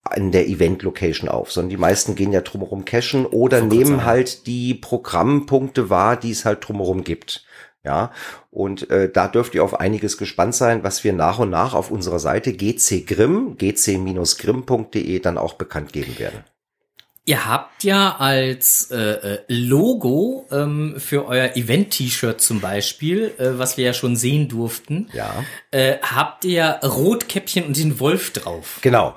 an 0.02 0.32
der 0.32 0.48
Event-Location 0.48 1.28
auf, 1.28 1.52
sondern 1.52 1.70
die 1.70 1.76
meisten 1.76 2.14
gehen 2.14 2.32
ja 2.32 2.40
drumherum 2.40 2.84
cashen 2.84 3.24
oder 3.26 3.60
grad 3.60 3.70
nehmen 3.70 4.04
halt 4.04 4.46
die 4.46 4.74
Programmpunkte 4.74 5.90
wahr, 5.90 6.16
die 6.16 6.32
es 6.32 6.44
halt 6.44 6.66
drumherum 6.66 7.04
gibt. 7.04 7.44
Ja, 7.84 8.12
und 8.52 8.90
äh, 8.90 9.10
da 9.10 9.26
dürft 9.26 9.56
ihr 9.56 9.64
auf 9.64 9.80
einiges 9.80 10.16
gespannt 10.16 10.54
sein, 10.54 10.84
was 10.84 11.02
wir 11.02 11.12
nach 11.12 11.40
und 11.40 11.50
nach 11.50 11.74
auf 11.74 11.90
unserer 11.90 12.20
Seite 12.20 12.52
GC 12.52 13.04
Grimm, 13.04 13.56
gc-grimm.de 13.56 15.18
dann 15.18 15.36
auch 15.36 15.54
bekannt 15.54 15.92
geben 15.92 16.16
werden. 16.20 16.44
Ihr 17.24 17.46
habt 17.46 17.84
ja 17.84 18.16
als 18.16 18.90
äh, 18.90 18.96
äh, 18.96 19.38
Logo 19.46 20.48
ähm, 20.50 20.96
für 20.98 21.24
euer 21.26 21.54
Event-T-Shirt 21.56 22.40
zum 22.40 22.60
Beispiel, 22.60 23.32
äh, 23.38 23.58
was 23.58 23.76
wir 23.76 23.84
ja 23.84 23.92
schon 23.92 24.16
sehen 24.16 24.48
durften, 24.48 25.08
Ja. 25.12 25.44
äh, 25.70 25.98
habt 26.02 26.44
ihr 26.44 26.80
Rotkäppchen 26.82 27.64
und 27.64 27.76
den 27.76 28.00
Wolf 28.00 28.32
drauf. 28.32 28.80
Genau. 28.82 29.14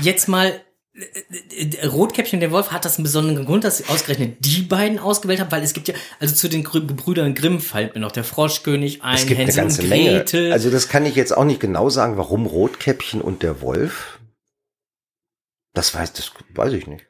Jetzt 0.00 0.28
mal, 0.28 0.60
äh, 0.94 1.64
äh, 1.64 1.86
Rotkäppchen 1.86 2.36
und 2.36 2.40
der 2.40 2.52
Wolf, 2.52 2.70
hat 2.70 2.84
das 2.84 2.98
einen 2.98 3.02
besonderen 3.02 3.44
Grund, 3.46 3.64
dass 3.64 3.80
ihr 3.80 3.90
ausgerechnet 3.90 4.36
die 4.44 4.62
beiden 4.62 5.00
ausgewählt 5.00 5.40
habt? 5.40 5.50
Weil 5.50 5.64
es 5.64 5.72
gibt 5.72 5.88
ja, 5.88 5.94
also 6.20 6.36
zu 6.36 6.48
den 6.48 6.62
Gebrüdern 6.62 7.34
Grimm 7.34 7.60
fällt 7.60 7.96
mir 7.96 8.00
noch 8.00 8.12
der 8.12 8.22
Froschkönig 8.22 9.02
ein, 9.02 9.16
Es 9.16 9.26
gibt 9.26 9.40
eine 9.40 9.46
Hänsel 9.46 9.62
ganze 9.64 9.82
und 9.82 9.88
Menge. 9.88 10.10
Gretel. 10.18 10.52
Also 10.52 10.70
das 10.70 10.88
kann 10.88 11.04
ich 11.04 11.16
jetzt 11.16 11.36
auch 11.36 11.44
nicht 11.44 11.58
genau 11.58 11.88
sagen, 11.90 12.16
warum 12.16 12.46
Rotkäppchen 12.46 13.20
und 13.20 13.42
der 13.42 13.60
Wolf. 13.60 14.20
Das 15.74 15.92
weiß, 15.92 16.12
das 16.12 16.30
weiß 16.54 16.72
ich 16.74 16.86
nicht. 16.86 17.06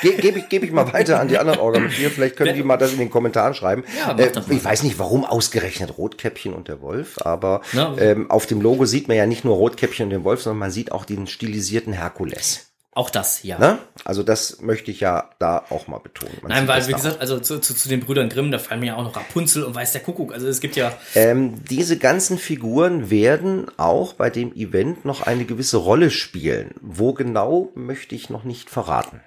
Ge 0.00 0.12
Gebe 0.20 0.38
ich, 0.38 0.48
geb 0.48 0.62
ich 0.62 0.70
mal 0.70 0.92
weiter 0.92 1.18
an 1.18 1.26
die 1.28 1.38
anderen 1.38 1.58
Organisationen. 1.58 2.12
Vielleicht 2.12 2.36
können 2.36 2.54
die 2.54 2.62
mal 2.62 2.76
das 2.76 2.92
in 2.92 2.98
den 2.98 3.10
Kommentaren 3.10 3.54
schreiben. 3.54 3.82
Ja, 3.98 4.16
äh, 4.16 4.30
ich 4.48 4.64
weiß 4.64 4.84
nicht, 4.84 4.98
warum 4.98 5.24
ausgerechnet 5.24 5.98
Rotkäppchen 5.98 6.54
und 6.54 6.68
der 6.68 6.80
Wolf, 6.80 7.16
aber 7.22 7.62
Na, 7.72 7.96
ähm, 7.98 8.30
auf 8.30 8.46
dem 8.46 8.60
Logo 8.60 8.84
sieht 8.84 9.08
man 9.08 9.16
ja 9.16 9.26
nicht 9.26 9.44
nur 9.44 9.56
Rotkäppchen 9.56 10.04
und 10.04 10.10
den 10.10 10.22
Wolf, 10.24 10.42
sondern 10.42 10.60
man 10.60 10.70
sieht 10.70 10.92
auch 10.92 11.04
den 11.04 11.26
stilisierten 11.26 11.92
Herkules. 11.92 12.66
auch 12.92 13.10
das, 13.10 13.42
ja. 13.42 13.58
Ne? 13.58 13.78
Also 14.04 14.22
das 14.22 14.60
möchte 14.60 14.90
ich 14.92 15.00
ja 15.00 15.30
da 15.40 15.64
auch 15.68 15.88
mal 15.88 15.98
betonen. 15.98 16.38
Man 16.42 16.50
Nein, 16.50 16.68
weil, 16.68 16.86
wie 16.86 16.92
gesagt, 16.92 17.20
also 17.20 17.40
zu, 17.40 17.58
zu, 17.58 17.74
zu 17.74 17.88
den 17.88 18.00
Brüdern 18.00 18.28
Grimm, 18.28 18.52
da 18.52 18.58
fallen 18.58 18.80
mir 18.80 18.86
ja 18.86 18.96
auch 18.96 19.02
noch 19.02 19.16
Rapunzel 19.16 19.64
und 19.64 19.74
weiß 19.74 19.92
der 19.92 20.00
Kuckuck. 20.00 20.32
Also 20.32 20.46
es 20.46 20.60
gibt 20.60 20.76
ja, 20.76 20.92
Ähm, 21.14 21.64
diese 21.68 21.98
ganzen 21.98 22.38
Figuren 22.38 23.10
werden 23.10 23.66
auch 23.78 24.12
bei 24.12 24.30
dem 24.30 24.54
Event 24.54 25.04
noch 25.04 25.22
eine 25.22 25.44
gewisse 25.44 25.78
Rolle 25.78 26.10
spielen. 26.10 26.70
Wo 26.80 27.12
genau, 27.14 27.70
möchte 27.74 28.14
ich 28.14 28.30
noch 28.30 28.44
nicht 28.44 28.70
verraten. 28.70 29.20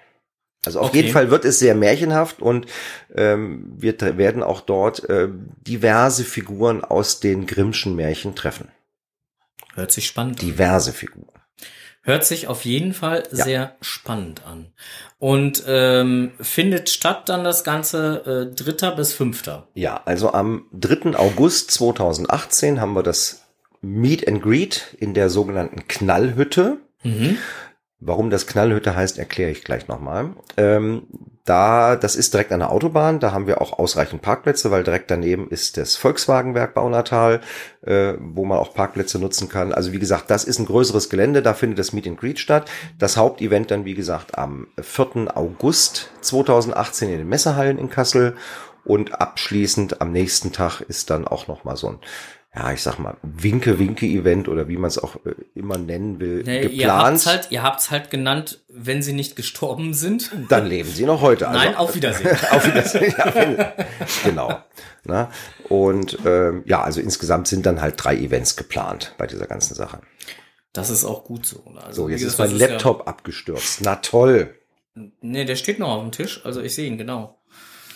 Also 0.69 0.81
auf 0.81 0.89
Okay. 0.89 0.97
jeden 0.97 1.11
Fall 1.13 1.31
wird 1.31 1.45
es 1.45 1.57
sehr 1.57 1.73
märchenhaft 1.73 2.41
und 2.43 2.67
ähm, 3.15 3.65
wir 3.75 3.99
werden 4.17 4.43
auch 4.43 4.61
dort 4.61 5.03
ähm, 5.09 5.47
diverse 5.65 6.23
Figuren 6.23 6.83
aus 6.83 7.19
den 7.19 7.47
Grimmschen 7.47 7.95
Märchen 7.95 8.35
treffen. 8.35 8.67
hört 9.73 9.91
sich 9.91 10.05
spannend 10.05 10.39
an. 10.39 10.45
Diverse 10.45 10.93
Figuren. 10.93 11.27
Hört 12.03 12.23
sich 12.23 12.47
auf 12.47 12.65
jeden 12.65 12.93
Fall 12.93 13.23
Ja. 13.31 13.43
sehr 13.45 13.75
spannend 13.81 14.43
an. 14.45 14.67
Und 15.17 15.63
ähm, 15.67 16.31
findet 16.39 16.89
statt 16.89 17.27
dann 17.29 17.43
das 17.43 17.63
Ganze 17.63 18.49
äh, 18.51 18.55
dritter 18.55 18.95
bis 18.95 19.11
fünfter. 19.13 19.67
Ja, 19.73 20.01
also 20.05 20.31
am 20.33 20.65
3. 20.71 21.17
August 21.17 21.71
2018 21.71 22.79
haben 22.79 22.93
wir 22.93 23.03
das 23.03 23.41
Meet 23.81 24.27
and 24.27 24.41
Greet 24.43 24.95
in 24.99 25.13
der 25.15 25.29
sogenannten 25.31 25.88
Knallhütte. 25.88 26.77
Mhm. 27.03 27.38
Warum 28.01 28.29
das 28.29 28.47
Knallhütte 28.47 28.95
heißt, 28.95 29.19
erkläre 29.19 29.51
ich 29.51 29.63
gleich 29.63 29.89
nochmal. 29.89 30.29
Ähm, 30.55 31.03
da, 31.43 31.95
das 31.97 32.15
ist 32.15 32.33
direkt 32.33 32.51
an 32.51 32.59
der 32.59 32.71
Autobahn, 32.71 33.19
da 33.19 33.31
haben 33.33 33.47
wir 33.47 33.59
auch 33.59 33.77
ausreichend 33.77 34.21
Parkplätze, 34.21 34.71
weil 34.71 34.83
direkt 34.83 35.11
daneben 35.11 35.49
ist 35.49 35.77
das 35.77 35.97
Volkswagenwerk 35.97 36.75
Baunatal, 36.75 37.41
äh, 37.81 38.13
wo 38.19 38.45
man 38.45 38.59
auch 38.59 38.73
Parkplätze 38.73 39.19
nutzen 39.19 39.49
kann. 39.49 39.73
Also 39.73 39.91
wie 39.91 39.99
gesagt, 39.99 40.29
das 40.29 40.45
ist 40.45 40.59
ein 40.59 40.65
größeres 40.65 41.09
Gelände, 41.09 41.41
da 41.41 41.53
findet 41.53 41.79
das 41.79 41.91
Meet 41.91 42.07
and 42.07 42.19
Greet 42.19 42.39
statt. 42.39 42.69
Das 42.97 43.17
Hauptevent 43.17 43.71
dann, 43.71 43.83
wie 43.83 43.95
gesagt, 43.95 44.37
am 44.37 44.67
4. 44.79 45.35
August 45.35 46.11
2018 46.21 47.09
in 47.09 47.17
den 47.17 47.29
Messehallen 47.29 47.79
in 47.79 47.89
Kassel. 47.89 48.35
Und 48.85 49.19
abschließend 49.19 50.01
am 50.01 50.11
nächsten 50.11 50.51
Tag 50.51 50.81
ist 50.81 51.09
dann 51.09 51.27
auch 51.27 51.47
nochmal 51.47 51.75
so 51.75 51.89
ein, 51.89 51.99
ja, 52.55 52.71
ich 52.73 52.81
sag 52.81 52.97
mal, 52.97 53.15
Winke-Winke-Event 53.21 54.47
oder 54.47 54.67
wie 54.67 54.77
man 54.77 54.87
es 54.87 54.97
auch 54.97 55.15
äh, 55.25 55.35
immer 55.53 55.77
nennen 55.77 56.19
will, 56.19 56.43
Nee, 56.43 56.63
ihr 56.63 56.69
geplant. 56.69 57.03
habt's 57.03 57.25
halt, 57.27 57.47
ihr 57.51 57.61
habt's 57.63 57.91
halt 57.91 58.09
genannt, 58.09 58.63
wenn 58.69 59.01
sie 59.03 59.13
nicht 59.13 59.35
gestorben 59.35 59.93
sind. 59.93 60.31
Dann 60.49 60.65
leben 60.65 60.89
sie 60.89 61.05
noch 61.05 61.21
heute. 61.21 61.47
Also, 61.47 61.59
Nein, 61.59 61.75
auf 61.75 61.95
Wiedersehen. 61.95 62.31
auf 62.51 62.65
Wiedersehen. 62.65 63.13
Ja, 63.17 63.35
wenn- 63.35 63.65
genau. 64.23 64.57
Na, 65.05 65.31
und 65.69 66.17
ähm, 66.25 66.63
ja, 66.65 66.81
also 66.83 66.99
insgesamt 67.01 67.47
sind 67.47 67.65
dann 67.65 67.81
halt 67.81 67.95
drei 68.03 68.15
Events 68.17 68.55
geplant 68.55 69.13
bei 69.17 69.27
dieser 69.27 69.47
ganzen 69.47 69.75
Sache. 69.75 70.01
Das 70.73 70.89
ist 70.89 71.05
auch 71.05 71.23
gut 71.23 71.45
so. 71.45 71.63
Also, 71.83 72.03
So, 72.03 72.09
jetzt 72.09 72.21
ist 72.21 72.31
gesagt, 72.33 72.51
mein 72.51 72.59
das 72.59 72.69
Laptop 72.69 73.07
abgestürzt. 73.07 73.79
Na 73.83 73.95
toll. 73.97 74.55
Ja, 74.95 75.03
nee, 75.21 75.45
der 75.45 75.55
steht 75.55 75.79
noch 75.79 75.89
auf 75.89 76.01
dem 76.01 76.11
Tisch. 76.11 76.41
Also 76.45 76.61
ich 76.61 76.75
sehe 76.75 76.87
ihn, 76.87 76.97
genau. 76.97 77.38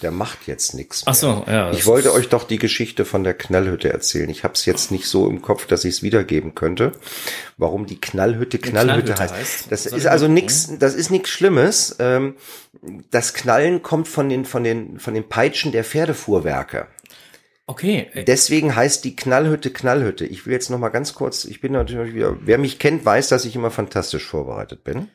Der 0.03 0.12
macht 0.12 0.48
jetzt 0.48 0.75
nichts. 0.75 1.03
Ach 1.05 1.15
so, 1.15 1.43
ja. 1.48 1.72
Ich 1.72 1.86
wollte 1.86 2.13
euch 2.13 2.29
doch 2.29 2.43
die 2.43 2.60
Geschichte 2.60 3.05
von 3.05 3.24
der 3.24 3.33
Knallhütte 3.33 3.91
erzählen. 3.91 4.29
Ich 4.29 4.43
habe 4.43 4.53
es 4.53 4.65
jetzt 4.65 4.91
nicht 4.91 5.07
so 5.07 5.27
im 5.29 5.41
Kopf, 5.41 5.65
dass 5.65 5.86
ich 5.86 5.95
es 5.95 6.03
wiedergeben 6.03 6.53
könnte. 6.53 6.91
Warum 7.57 7.86
die 7.86 8.00
Knallhütte 8.00 8.60
Knallhütte, 8.60 9.13
Knallhütte 9.13 9.19
heißt. 9.19 9.33
heißt? 9.33 9.72
Das 9.72 9.86
ist 9.86 10.05
also 10.05 10.27
nichts. 10.27 10.69
Das 10.77 10.93
ist 10.93 11.10
nichts 11.10 11.29
Schlimmes. 11.29 11.95
Ähm, 12.00 12.36
Das 13.12 13.33
Knallen 13.33 13.81
kommt 13.81 14.07
von 14.10 14.27
den 14.27 14.43
von 14.45 14.63
den 14.63 15.00
von 15.00 15.13
den 15.13 15.27
Peitschen 15.29 15.72
der 15.72 15.86
Pferdefuhrwerke. 15.86 16.88
Okay. 17.65 18.10
Deswegen 18.27 18.75
heißt 18.75 19.05
die 19.05 19.15
Knallhütte 19.15 19.72
Knallhütte. 19.72 20.25
Ich 20.25 20.45
will 20.45 20.51
jetzt 20.51 20.69
noch 20.69 20.79
mal 20.79 20.89
ganz 20.89 21.13
kurz, 21.13 21.45
ich 21.45 21.62
bin 21.62 21.72
natürlich 21.72 22.13
wieder, 22.13 22.36
wer 22.41 22.57
mich 22.57 22.77
kennt, 22.77 23.05
weiß, 23.05 23.29
dass 23.29 23.45
ich 23.45 23.55
immer 23.55 23.72
fantastisch 23.72 24.25
vorbereitet 24.25 24.83
bin. 24.83 25.07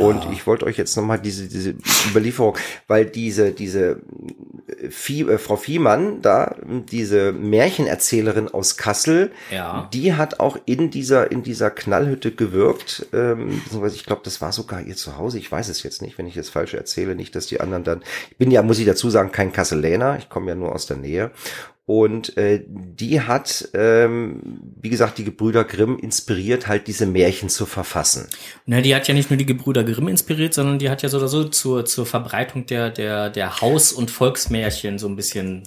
Und 0.00 0.32
ich 0.32 0.46
wollte 0.46 0.66
euch 0.66 0.76
jetzt 0.76 0.96
noch 0.96 1.04
mal 1.04 1.18
diese, 1.18 1.48
diese 1.48 1.74
Überlieferung, 2.10 2.56
weil 2.86 3.04
diese, 3.06 3.52
diese 3.52 4.02
äh, 4.66 4.88
Vie, 4.88 5.22
äh, 5.22 5.38
Frau 5.38 5.56
Viehmann 5.56 6.20
da, 6.22 6.56
diese 6.90 7.32
Märchenerzählerin 7.32 8.48
aus 8.48 8.76
Kassel, 8.76 9.30
Ja. 9.50 9.88
die 9.92 10.14
hat 10.14 10.40
auch 10.40 10.58
in 10.66 10.90
dieser, 10.90 11.30
in 11.30 11.42
dieser 11.42 11.70
Knallhütte 11.70 12.32
gewirkt, 12.32 13.06
ähm, 13.12 13.60
beziehungsweise 13.64 13.96
ich 13.96 14.04
glaube, 14.06 14.22
das 14.24 14.40
war 14.40 14.52
sogar 14.52 14.80
ihr 14.82 14.96
Zuhause, 14.96 15.38
ich 15.38 15.50
weiß 15.50 15.68
es 15.68 15.82
jetzt 15.82 16.02
nicht, 16.02 16.18
wenn 16.18 16.26
ich 16.26 16.34
jetzt 16.34 16.50
falsch 16.50 16.74
erzähle, 16.74 17.14
nicht, 17.14 17.34
dass 17.36 17.46
die 17.46 17.60
anderen 17.60 17.84
dann, 17.84 18.02
ich 18.30 18.36
bin 18.36 18.50
ja, 18.50 18.62
muss 18.62 18.78
ich 18.78 18.86
dazu 18.86 19.10
sagen, 19.10 19.32
kein 19.32 19.52
Kasseläner, 19.52 20.16
ich 20.18 20.28
komme 20.28 20.50
ja 20.50 20.54
nur 20.54 20.72
aus 20.72 20.86
der 20.86 20.96
Nähe. 20.96 21.30
Und 21.86 22.38
äh, 22.38 22.64
die 22.66 23.20
hat, 23.20 23.68
ähm, 23.74 24.40
wie 24.80 24.88
gesagt, 24.88 25.18
die 25.18 25.24
Gebrüder 25.24 25.64
Grimm 25.64 25.98
inspiriert, 25.98 26.66
halt 26.66 26.86
diese 26.86 27.04
Märchen 27.04 27.50
zu 27.50 27.66
verfassen. 27.66 28.26
Na, 28.64 28.80
die 28.80 28.94
hat 28.94 29.06
ja 29.06 29.12
nicht 29.12 29.30
nur 29.30 29.36
die 29.36 29.44
Gebrüder 29.44 29.84
Grimm 29.84 30.08
inspiriert, 30.08 30.54
sondern 30.54 30.78
die 30.78 30.88
hat 30.88 31.02
ja 31.02 31.10
so 31.10 31.18
oder 31.18 31.28
so 31.28 31.44
zur, 31.44 31.84
zur 31.84 32.06
Verbreitung 32.06 32.64
der, 32.64 32.90
der, 32.90 33.28
der 33.28 33.60
Haus- 33.60 33.92
und 33.92 34.10
Volksmärchen 34.10 34.98
so 34.98 35.08
ein 35.08 35.16
bisschen 35.16 35.64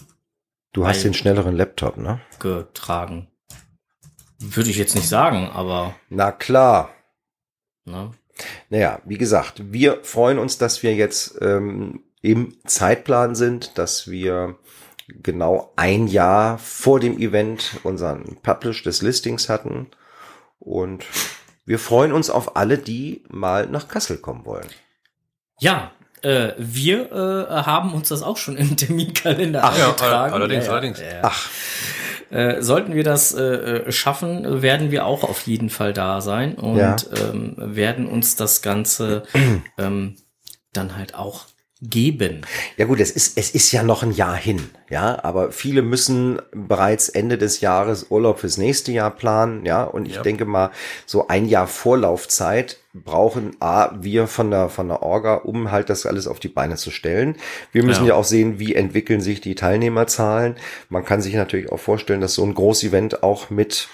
Du 0.73 0.85
hast 0.85 1.03
den 1.03 1.13
schnelleren 1.13 1.55
Laptop, 1.55 1.97
ne? 1.97 2.19
getragen. 2.39 3.27
Würde 4.39 4.69
ich 4.69 4.77
jetzt 4.77 4.95
nicht 4.95 5.07
sagen, 5.09 5.49
aber 5.51 5.95
Na 6.09 6.31
klar. 6.31 6.93
ne? 7.85 8.11
Naja, 8.69 9.01
wie 9.05 9.17
gesagt, 9.17 9.71
wir 9.71 10.03
freuen 10.03 10.37
uns, 10.37 10.57
dass 10.59 10.83
wir 10.83 10.93
jetzt 10.93 11.39
ähm, 11.41 12.03
im 12.21 12.55
Zeitplan 12.65 13.33
sind, 13.33 13.77
dass 13.79 14.09
wir 14.09 14.59
genau 15.07 15.71
ein 15.75 16.07
Jahr 16.07 16.57
vor 16.57 16.99
dem 16.99 17.17
Event 17.17 17.77
unseren 17.83 18.37
Publish 18.43 18.83
des 18.83 19.01
Listings 19.01 19.49
hatten. 19.49 19.87
Und 20.59 21.05
wir 21.65 21.79
freuen 21.79 22.11
uns 22.11 22.29
auf 22.29 22.55
alle, 22.55 22.77
die 22.77 23.23
mal 23.29 23.67
nach 23.67 23.87
Kassel 23.87 24.17
kommen 24.17 24.45
wollen. 24.45 24.67
Ja, 25.59 25.91
äh, 26.23 26.51
wir 26.57 27.11
äh, 27.11 27.53
haben 27.63 27.93
uns 27.93 28.09
das 28.09 28.23
auch 28.23 28.37
schon 28.37 28.57
im 28.57 28.75
Terminkalender 28.77 29.63
Ach 29.63 29.77
ja, 29.77 29.85
eingetragen. 29.85 30.33
allerdings, 30.33 30.65
ja, 30.65 30.71
allerdings. 30.71 30.99
Ja, 30.99 31.07
ja. 31.07 31.19
Ach, 31.23 31.49
äh, 32.29 32.61
sollten 32.61 32.93
wir 32.93 33.03
das 33.05 33.33
äh, 33.33 33.41
äh, 33.43 33.91
schaffen, 33.91 34.61
werden 34.61 34.91
wir 34.91 35.05
auch 35.05 35.23
auf 35.23 35.41
jeden 35.47 35.69
Fall 35.69 35.93
da 35.93 36.19
sein 36.19 36.55
und 36.55 36.77
Ja. 36.77 36.95
ähm, 37.15 37.53
werden 37.57 38.07
uns 38.07 38.35
das 38.35 38.61
Ganze 38.61 39.23
ähm, 39.77 40.17
dann 40.73 40.97
halt 40.97 41.15
auch 41.15 41.45
geben. 41.81 42.41
Ja 42.75 42.85
gut, 42.85 42.99
es 42.99 43.11
ist, 43.11 43.37
es 43.37 43.51
ist 43.51 43.71
ja 43.71 43.83
noch 43.83 44.01
ein 44.03 44.11
Jahr 44.11 44.35
hin, 44.35 44.69
ja, 44.89 45.23
aber 45.23 45.51
viele 45.51 45.81
müssen 45.81 46.41
bereits 46.51 47.07
Ende 47.09 47.37
des 47.37 47.61
Jahres 47.61 48.07
Urlaub 48.09 48.39
fürs 48.39 48.57
nächste 48.57 48.91
Jahr 48.91 49.11
planen, 49.11 49.65
ja, 49.65 49.83
und 49.83 50.07
ich 50.07 50.15
Ja. 50.15 50.21
denke 50.23 50.45
mal, 50.45 50.71
so 51.05 51.27
ein 51.27 51.45
Jahr 51.45 51.67
Vorlaufzeit 51.67 52.77
brauchen 52.93 53.55
A, 53.59 53.91
wir 54.01 54.25
von 54.27 54.49
der, 54.49 54.69
von 54.69 54.87
der 54.87 55.03
Orga, 55.03 55.35
um 55.35 55.69
halt 55.71 55.89
das 55.91 56.07
alles 56.07 56.25
auf 56.27 56.39
die 56.39 56.47
Beine 56.47 56.77
zu 56.77 56.89
stellen. 56.89 57.35
Wir 57.71 57.83
müssen 57.83 58.03
Ja. 58.05 58.09
ja, 58.09 58.15
auch 58.15 58.23
sehen, 58.23 58.57
wie 58.57 58.73
entwickeln 58.73 59.21
sich 59.21 59.39
die 59.39 59.53
Teilnehmerzahlen. 59.53 60.55
Man 60.89 61.05
kann 61.05 61.21
sich 61.21 61.35
natürlich 61.35 61.71
auch 61.71 61.79
vorstellen, 61.79 62.21
dass 62.21 62.33
so 62.33 62.43
ein 62.43 62.55
Großevent 62.55 63.21
auch 63.21 63.51
mit 63.51 63.87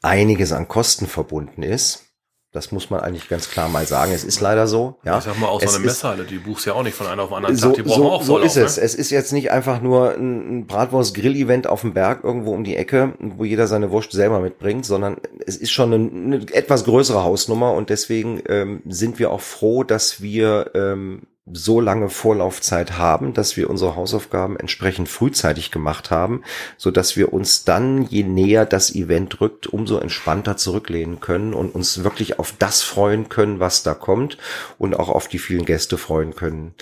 einiges 0.00 0.52
an 0.52 0.68
Kosten 0.68 1.06
verbunden 1.08 1.64
ist. 1.64 2.09
Das 2.52 2.72
muss 2.72 2.90
man 2.90 3.00
eigentlich 3.00 3.28
ganz 3.28 3.48
klar 3.48 3.68
mal 3.68 3.86
sagen. 3.86 4.12
Es 4.12 4.24
ist 4.24 4.40
leider 4.40 4.66
so. 4.66 4.98
Ja. 5.04 5.18
Ich 5.18 5.24
sag 5.24 5.38
mal, 5.38 5.46
auch 5.46 5.60
so 5.60 5.68
eine 5.68 5.84
Messehalle, 5.84 6.24
die 6.24 6.38
buchst 6.38 6.66
ja 6.66 6.74
auch 6.74 6.82
nicht 6.82 6.94
von 6.96 7.06
einem 7.06 7.20
auf 7.20 7.28
den 7.28 7.36
anderen 7.36 7.56
so, 7.56 7.68
Tag, 7.68 7.76
die 7.76 7.82
brauchen 7.82 8.02
so, 8.02 8.10
auch 8.10 8.22
so 8.22 8.38
ist 8.38 8.56
es. 8.56 8.76
Ne? 8.76 8.82
Es 8.82 8.94
ist 8.94 9.10
jetzt 9.10 9.32
nicht 9.32 9.50
einfach 9.50 9.80
nur 9.80 10.14
ein 10.14 10.60
ein 10.60 10.66
Bratwurst-Grill-Event 10.66 11.66
auf 11.66 11.82
dem 11.82 11.94
Berg 11.94 12.24
irgendwo 12.24 12.52
um 12.52 12.64
die 12.64 12.76
Ecke, 12.76 13.14
wo 13.18 13.44
jeder 13.44 13.66
seine 13.66 13.90
Wurst 13.90 14.12
selber 14.12 14.40
mitbringt, 14.40 14.84
sondern 14.84 15.16
es 15.46 15.56
ist 15.56 15.70
schon 15.70 15.92
eine, 15.92 16.10
eine 16.10 16.36
etwas 16.52 16.84
größere 16.84 17.22
Hausnummer 17.22 17.72
und 17.72 17.90
deswegen 17.90 18.42
ähm, 18.48 18.82
sind 18.86 19.18
wir 19.18 19.30
auch 19.30 19.40
froh, 19.40 19.84
dass 19.84 20.20
wir 20.20 20.70
ähm, 20.74 21.22
so 21.46 21.80
lange 21.80 22.10
Vorlaufzeit 22.10 22.98
haben, 22.98 23.32
dass 23.32 23.56
wir 23.56 23.70
unsere 23.70 23.96
Hausaufgaben 23.96 24.56
entsprechend 24.58 25.08
frühzeitig 25.08 25.70
gemacht 25.70 26.10
haben, 26.10 26.42
so 26.76 26.90
dass 26.90 27.16
wir 27.16 27.32
uns 27.32 27.64
dann, 27.64 28.02
je 28.02 28.22
näher 28.22 28.66
das 28.66 28.94
Event 28.94 29.40
rückt, 29.40 29.66
umso 29.66 29.98
entspannter 29.98 30.56
zurücklehnen 30.56 31.20
können 31.20 31.54
und 31.54 31.74
uns 31.74 32.04
wirklich 32.04 32.38
auf 32.38 32.54
das 32.58 32.82
freuen 32.82 33.28
können, 33.28 33.58
was 33.58 33.82
da 33.82 33.94
kommt 33.94 34.38
und 34.78 34.94
auch 34.94 35.08
auf 35.08 35.28
die 35.28 35.38
vielen 35.38 35.64
Gäste 35.64 35.98
freuen 35.98 36.34
können, 36.34 36.74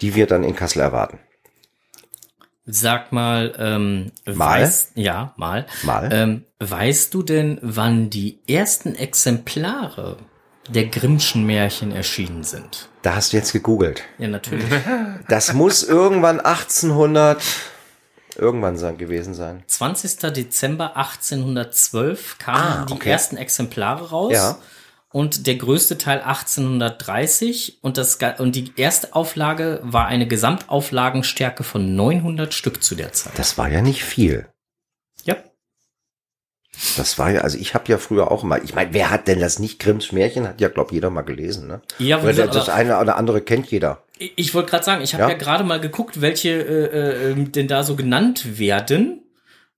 die 0.00 0.14
wir 0.14 0.26
dann 0.26 0.44
in 0.44 0.56
Kassel 0.56 0.80
erwarten. 0.80 1.18
Sag 2.66 3.12
mal, 3.12 3.54
ähm, 3.58 4.12
Mal? 4.24 4.62
Weißt, 4.62 4.92
ja, 4.94 5.34
mal. 5.36 5.66
Mal? 5.82 6.08
Ähm, 6.10 6.44
weißt 6.60 7.12
du 7.12 7.22
denn, 7.22 7.58
wann 7.60 8.08
die 8.08 8.38
ersten 8.48 8.94
Exemplare 8.94 10.16
der 10.68 10.86
Grimmschen 10.86 11.44
Märchen 11.44 11.92
erschienen 11.92 12.44
sind? 12.44 12.88
Da 13.02 13.14
hast 13.14 13.32
du 13.32 13.36
jetzt 13.36 13.52
gegoogelt. 13.52 14.02
Ja, 14.18 14.28
natürlich. 14.28 14.66
Das 15.28 15.52
muss 15.52 15.82
irgendwann 15.82 16.40
1800 16.40 17.42
irgendwann 18.36 18.76
sein, 18.76 18.98
gewesen 18.98 19.34
sein. 19.34 19.62
20. 19.66 20.32
Dezember 20.32 20.96
1812 20.96 22.38
kamen 22.38 22.58
Ah, 22.58 22.86
die 22.88 22.94
okay. 22.94 23.10
ersten 23.10 23.36
Exemplare 23.36 24.10
raus. 24.10 24.32
Ja. 24.32 24.58
Und 25.12 25.46
der 25.46 25.54
größte 25.54 25.96
Teil 25.96 26.22
1830 26.22 27.78
und 27.82 27.96
das 27.98 28.18
und 28.38 28.56
die 28.56 28.72
erste 28.76 29.14
Auflage 29.14 29.78
war 29.84 30.06
eine 30.06 30.26
Gesamtauflagenstärke 30.26 31.62
von 31.62 31.94
900 31.94 32.52
Stück 32.52 32.82
zu 32.82 32.96
der 32.96 33.12
Zeit. 33.12 33.32
Das 33.36 33.56
war 33.56 33.68
ja 33.68 33.80
nicht 33.80 34.02
viel. 34.02 34.48
Das 36.96 37.18
war 37.18 37.30
ja, 37.30 37.40
also 37.42 37.58
ich 37.58 37.74
habe 37.74 37.90
ja 37.90 37.98
früher 37.98 38.30
auch 38.30 38.42
mal, 38.42 38.60
ich 38.64 38.74
meine, 38.74 38.92
wer 38.92 39.10
hat 39.10 39.28
denn 39.28 39.40
das 39.40 39.58
nicht? 39.58 39.78
Grimms 39.80 40.12
Märchen 40.12 40.46
hat 40.48 40.60
ja, 40.60 40.68
glaub 40.68 40.92
jeder 40.92 41.10
mal 41.10 41.22
gelesen, 41.22 41.66
ne? 41.68 41.80
Ja, 41.98 42.18
Oder 42.22 42.44
aber- 42.44 42.52
das 42.52 42.68
eine 42.68 42.98
oder 43.00 43.16
andere 43.16 43.40
kennt 43.40 43.70
jeder. 43.70 44.02
Ich 44.18 44.32
ich 44.36 44.54
wollte 44.54 44.70
gerade 44.70 44.84
sagen, 44.84 45.02
ich 45.02 45.12
habe 45.14 45.24
Ja. 45.24 45.28
ja, 45.30 45.34
gerade 45.36 45.64
mal 45.64 45.80
geguckt, 45.80 46.20
welche 46.20 46.50
äh, 46.50 47.30
äh, 47.32 47.44
denn 47.44 47.68
da 47.68 47.82
so 47.82 47.96
genannt 47.96 48.58
werden. 48.58 49.20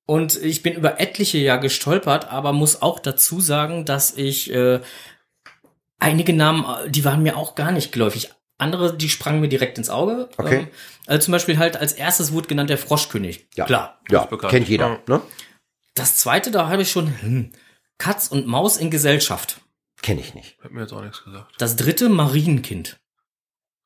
Und 0.05 0.41
ich 0.43 0.63
bin 0.63 0.75
über 0.75 1.01
etliche 1.01 1.39
ja 1.39 1.57
gestolpert, 1.57 2.31
aber 2.31 2.53
muss 2.53 2.81
auch 2.83 2.99
dazu 3.01 3.41
sagen, 3.41 3.85
dass 3.85 4.15
ich 4.17 4.53
äh, 4.55 4.81
einige 5.99 6.33
Namen, 6.33 6.65
äh, 6.65 6.91
die 6.91 7.05
waren 7.05 7.23
mir 7.23 7.37
auch 7.37 7.55
gar 7.55 7.73
nicht 7.73 7.93
geläufig. 7.93 8.31
Andere, 8.59 8.97
die 8.97 9.09
sprangen 9.11 9.41
mir 9.41 9.49
direkt 9.49 9.77
ins 9.79 9.91
Auge. 9.91 10.29
Okay. 10.39 10.59
Ähm, 10.61 10.69
also 11.07 11.25
zum 11.27 11.33
Beispiel 11.33 11.59
halt 11.59 11.77
als 11.77 11.93
erstes 11.93 12.33
wurde 12.33 12.49
genannt 12.49 12.71
der 12.71 12.79
Froschkönig. 12.79 13.49
Ja. 13.55 13.67
Klar. 13.67 14.01
Ja, 14.11 14.27
kennt 14.49 14.69
jeder, 14.69 14.87
Ja. 15.09 15.17
ne? 15.17 15.21
Das 15.97 16.17
zweite, 16.17 16.51
da 16.53 16.69
habe 16.69 16.83
ich 16.83 16.91
schon 16.93 17.13
hm, 17.21 17.51
Katz 17.99 18.29
und 18.29 18.47
Maus 18.47 18.77
in 18.77 18.91
Gesellschaft. 18.91 19.61
Kenne 20.03 20.21
ich 20.21 20.35
nicht. 20.35 20.57
Hat 20.63 20.71
mir 20.71 20.83
jetzt 20.83 20.93
auch 20.93 21.03
nichts 21.03 21.25
gesagt. 21.25 21.55
Das 21.59 21.75
dritte 21.75 22.09
Marienkind. 22.09 22.99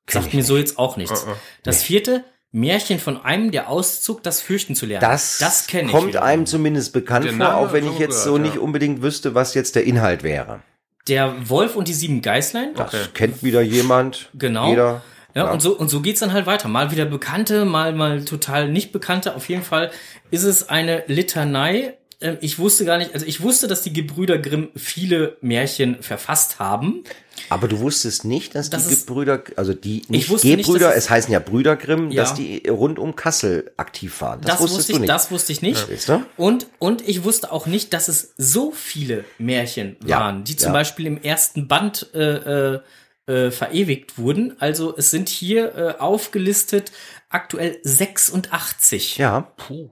Kenn 0.07 0.23
Sagt 0.23 0.35
mir 0.35 0.39
nicht. 0.41 0.47
so 0.47 0.57
jetzt 0.59 0.79
auch 0.79 0.97
nichts. 0.97 1.25
Uh-uh. 1.25 1.35
Das 1.63 1.83
vierte, 1.83 2.25
Märchen 2.53 2.99
von 2.99 3.23
einem, 3.23 3.53
der 3.53 3.69
auszog, 3.71 4.23
das 4.25 4.41
Fürchten 4.41 4.75
zu 4.75 4.87
lernen. 4.87 5.03
Das, 5.09 5.39
das 5.39 5.69
kenne 5.69 5.85
ich. 5.87 5.93
kommt 5.93 6.09
wiederum. 6.09 6.27
einem 6.27 6.47
zumindest 6.47 6.93
bekannt 6.93 7.27
Den 7.27 7.37
vor, 7.37 7.55
auch 7.55 7.73
wenn 7.73 7.85
ich 7.87 7.93
jetzt 7.99 8.11
gehört, 8.11 8.25
so 8.25 8.37
ja. 8.37 8.43
nicht 8.43 8.59
unbedingt 8.59 9.03
wüsste, 9.03 9.35
was 9.37 9.55
jetzt 9.55 9.77
der 9.77 9.85
Inhalt 9.85 10.25
wäre. 10.25 10.63
Der 11.07 11.49
Wolf 11.49 11.77
und 11.77 11.87
die 11.87 11.95
sieben 11.95 12.23
Geißlein. 12.23 12.75
Das 12.75 12.93
Okay. 12.93 13.05
kennt 13.15 13.43
wieder 13.45 13.63
jemand. 13.63 14.29
Genau. 14.35 14.69
Jeder. 14.69 15.03
Ja, 15.35 15.45
Ja. 15.45 15.53
und 15.53 15.63
so, 15.63 15.77
und 15.79 15.89
so 15.89 16.01
geht's 16.01 16.19
dann 16.21 16.33
halt 16.33 16.47
weiter. 16.47 16.67
Mal 16.67 16.91
wieder 16.91 17.05
Bekannte, 17.05 17.65
mal, 17.65 17.93
mal 17.95 18.25
total 18.25 18.69
nicht 18.69 18.91
Bekannte. 18.91 19.37
Auf 19.37 19.49
jeden 19.49 19.63
Fall 19.63 19.93
ist 20.33 20.43
es 20.43 20.69
eine 20.69 21.05
Litanei. 21.07 21.97
Ähm, 22.23 22.37
Ich 22.41 22.59
wusste 22.59 22.85
gar 22.85 22.99
nicht, 22.99 23.15
also 23.15 23.25
ich 23.27 23.41
wusste, 23.41 23.67
dass 23.67 23.83
die 23.83 23.93
Gebrüder 23.93 24.39
Grimm 24.39 24.69
viele 24.77 25.37
Märchen 25.41 26.03
verfasst 26.03 26.59
haben. 26.59 27.03
Aber 27.49 27.67
du 27.69 27.79
wusstest 27.81 28.25
nicht, 28.27 28.55
dass 28.55 28.69
Das 28.69 28.87
die 28.89 28.93
ist- 28.93 29.07
Gebrüder, 29.07 29.43
also 29.57 29.73
die 29.73 30.03
nicht 30.09 30.31
nicht, 30.31 30.43
Gebrüder, 30.67 30.89
dass 30.89 30.97
es- 30.99 31.05
es 31.05 31.11
heißen 31.11 31.33
ja 31.33 31.39
Brüder 31.39 31.77
Grimm, 31.77 32.11
Ja. 32.11 32.23
dass 32.23 32.35
die 32.35 32.69
rund 32.69 32.99
um 32.99 33.17
Kassel 33.17 33.73
aktiv 33.79 34.21
waren. 34.21 34.43
Das, 34.43 34.53
Das, 34.53 34.61
wusstest 34.61 34.79
wusste 34.81 34.93
du 34.93 34.97
ich, 34.97 35.01
nicht. 35.01 35.09
das 35.11 35.31
wusste 35.31 35.53
ich 35.53 35.63
nicht. 35.63 36.09
Du? 36.09 36.23
Und, 36.37 36.67
und 36.79 37.09
ich 37.09 37.25
wusste 37.25 37.51
auch 37.53 37.67
nicht, 37.67 37.93
dass 37.95 38.09
es 38.09 38.35
so 38.37 38.71
viele 38.73 39.25
Märchen 39.39 39.97
Ja, 40.07 40.21
waren, 40.21 40.45
die 40.45 40.57
zum 40.57 40.69
ja. 40.69 40.73
Beispiel 40.75 41.07
im 41.07 41.23
ersten 41.23 41.67
Band 41.69 42.09
äh, 42.15 42.75
äh, 42.75 42.81
äh, 43.27 43.51
verewigt 43.51 44.19
wurden. 44.19 44.57
Also 44.61 44.95
es 44.97 45.11
sind 45.11 45.29
hier 45.31 45.75
äh, 45.75 45.95
aufgelistet 46.01 46.93
aktuell 47.31 47.79
86 47.83 49.17
Ja, 49.19 49.53
puh, 49.57 49.91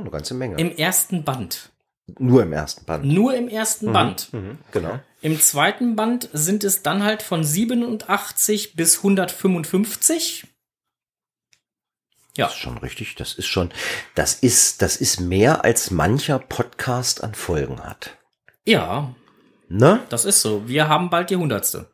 eine 0.00 0.10
ganze 0.10 0.34
Menge. 0.34 0.56
im 0.58 0.70
ersten 0.76 1.24
Band. 1.24 1.70
Nur 2.18 2.42
im 2.42 2.52
ersten 2.52 2.84
Band. 2.84 3.04
Nur 3.04 3.34
im 3.34 3.48
ersten 3.48 3.92
Band. 3.92 4.32
Mhm, 4.32 4.58
genau. 4.70 5.00
Im 5.22 5.40
zweiten 5.40 5.96
Band 5.96 6.28
sind 6.32 6.62
es 6.62 6.82
dann 6.82 7.02
halt 7.02 7.22
von 7.22 7.42
87 7.42 8.74
bis 8.76 8.98
155. 8.98 10.46
Ja, 12.36 12.46
Das 12.46 12.54
ist 12.54 12.60
schon 12.60 12.78
richtig. 12.78 13.14
Das 13.16 13.34
ist 13.34 13.46
schon, 13.46 13.72
das 14.14 14.34
ist, 14.34 14.82
das 14.82 14.96
ist 14.96 15.20
mehr 15.20 15.64
als 15.64 15.90
mancher 15.90 16.38
Podcast 16.38 17.24
an 17.24 17.34
Folgen 17.34 17.82
hat. 17.82 18.16
ja, 18.64 19.14
Ne? 19.68 20.00
das 20.10 20.24
ist 20.24 20.42
so. 20.42 20.68
Wir 20.68 20.86
haben 20.88 21.10
bald 21.10 21.28
die 21.30 21.34
hundertste. 21.36 21.90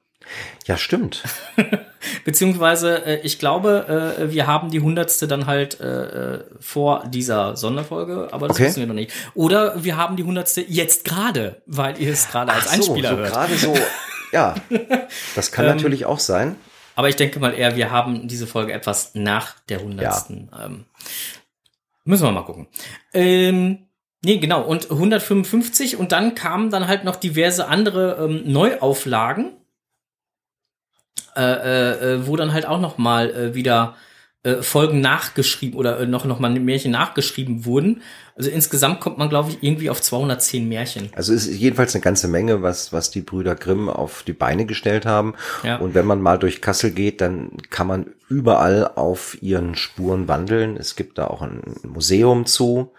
Ja, 0.66 0.76
stimmt. 0.76 1.22
Beziehungsweise, 2.24 3.04
äh, 3.06 3.20
ich 3.22 3.38
glaube, 3.38 4.16
äh, 4.18 4.32
wir 4.32 4.46
haben 4.46 4.70
die 4.70 4.80
hundertste 4.80 5.26
dann 5.28 5.46
halt 5.46 5.80
äh, 5.80 6.34
äh, 6.34 6.44
vor 6.60 7.04
dieser 7.08 7.56
Sonderfolge, 7.56 8.28
aber 8.32 8.48
das 8.48 8.56
Okay. 8.56 8.66
wissen 8.68 8.80
wir 8.80 8.86
noch 8.86 8.94
nicht. 8.94 9.12
Oder 9.34 9.82
wir 9.84 9.96
haben 9.96 10.16
die 10.16 10.24
hundertste 10.24 10.60
jetzt 10.62 11.04
gerade, 11.04 11.62
weil 11.66 12.00
ihr 12.00 12.12
es 12.12 12.28
gerade 12.30 12.52
als 12.52 12.64
so, 12.64 12.70
Einspieler 12.72 13.10
so 13.10 13.16
hört. 13.16 13.30
gerade 13.32 13.54
so. 13.56 13.74
Ja, 14.32 14.54
das 15.34 15.52
kann 15.52 15.64
Ähm, 15.66 15.76
natürlich 15.76 16.06
auch 16.06 16.18
sein. 16.18 16.56
Aber 16.94 17.08
ich 17.08 17.16
denke 17.16 17.38
mal 17.40 17.54
eher, 17.54 17.76
wir 17.76 17.90
haben 17.90 18.28
diese 18.28 18.46
Folge 18.46 18.72
etwas 18.72 19.12
nach 19.14 19.58
der 19.68 19.80
hundertsten. 19.82 20.50
Ähm, 20.62 20.84
müssen 22.04 22.24
wir 22.24 22.32
mal 22.32 22.44
gucken. 22.44 22.66
Ähm, 23.14 23.86
nee, 24.22 24.38
genau. 24.38 24.62
Und 24.62 24.90
155 24.90 25.96
und 25.96 26.12
dann 26.12 26.34
kamen 26.34 26.70
dann 26.70 26.88
halt 26.88 27.04
noch 27.04 27.16
diverse 27.16 27.66
andere 27.68 28.18
ähm, 28.24 28.42
Neuauflagen, 28.44 29.52
äh, 31.36 31.42
äh, 31.42 32.14
äh, 32.14 32.26
wo 32.26 32.36
dann 32.36 32.52
halt 32.52 32.66
auch 32.66 32.80
noch 32.80 32.98
mal 32.98 33.30
äh, 33.30 33.54
wieder 33.54 33.96
äh, 34.44 34.60
Folgen 34.62 35.00
nachgeschrieben 35.00 35.78
oder 35.78 36.00
äh, 36.00 36.06
noch 36.06 36.24
noch 36.24 36.40
mal 36.40 36.50
Märchen 36.50 36.90
nachgeschrieben 36.90 37.64
wurden. 37.64 38.02
Also 38.34 38.50
insgesamt 38.50 38.98
kommt 38.98 39.16
man, 39.16 39.28
glaube 39.28 39.50
ich, 39.50 39.62
irgendwie 39.62 39.88
auf 39.88 40.02
210 40.02 40.68
Märchen. 40.68 41.10
Also 41.14 41.32
es 41.32 41.46
ist 41.46 41.60
jedenfalls 41.60 41.94
eine 41.94 42.02
ganze 42.02 42.26
Menge, 42.26 42.60
was, 42.60 42.92
was 42.92 43.12
die 43.12 43.20
Brüder 43.20 43.54
Grimm 43.54 43.88
auf 43.88 44.24
die 44.24 44.32
Beine 44.32 44.66
gestellt 44.66 45.06
haben. 45.06 45.34
Ja. 45.62 45.76
Und 45.76 45.94
wenn 45.94 46.06
man 46.06 46.20
mal 46.20 46.38
durch 46.40 46.60
Kassel 46.60 46.90
geht, 46.90 47.20
dann 47.20 47.52
kann 47.70 47.86
man 47.86 48.06
überall 48.28 48.90
auf 48.96 49.40
ihren 49.40 49.76
Spuren 49.76 50.26
wandeln. 50.26 50.76
Es 50.76 50.96
gibt 50.96 51.18
da 51.18 51.28
auch 51.28 51.42
ein 51.42 51.62
Museum 51.84 52.44
zu 52.44 52.90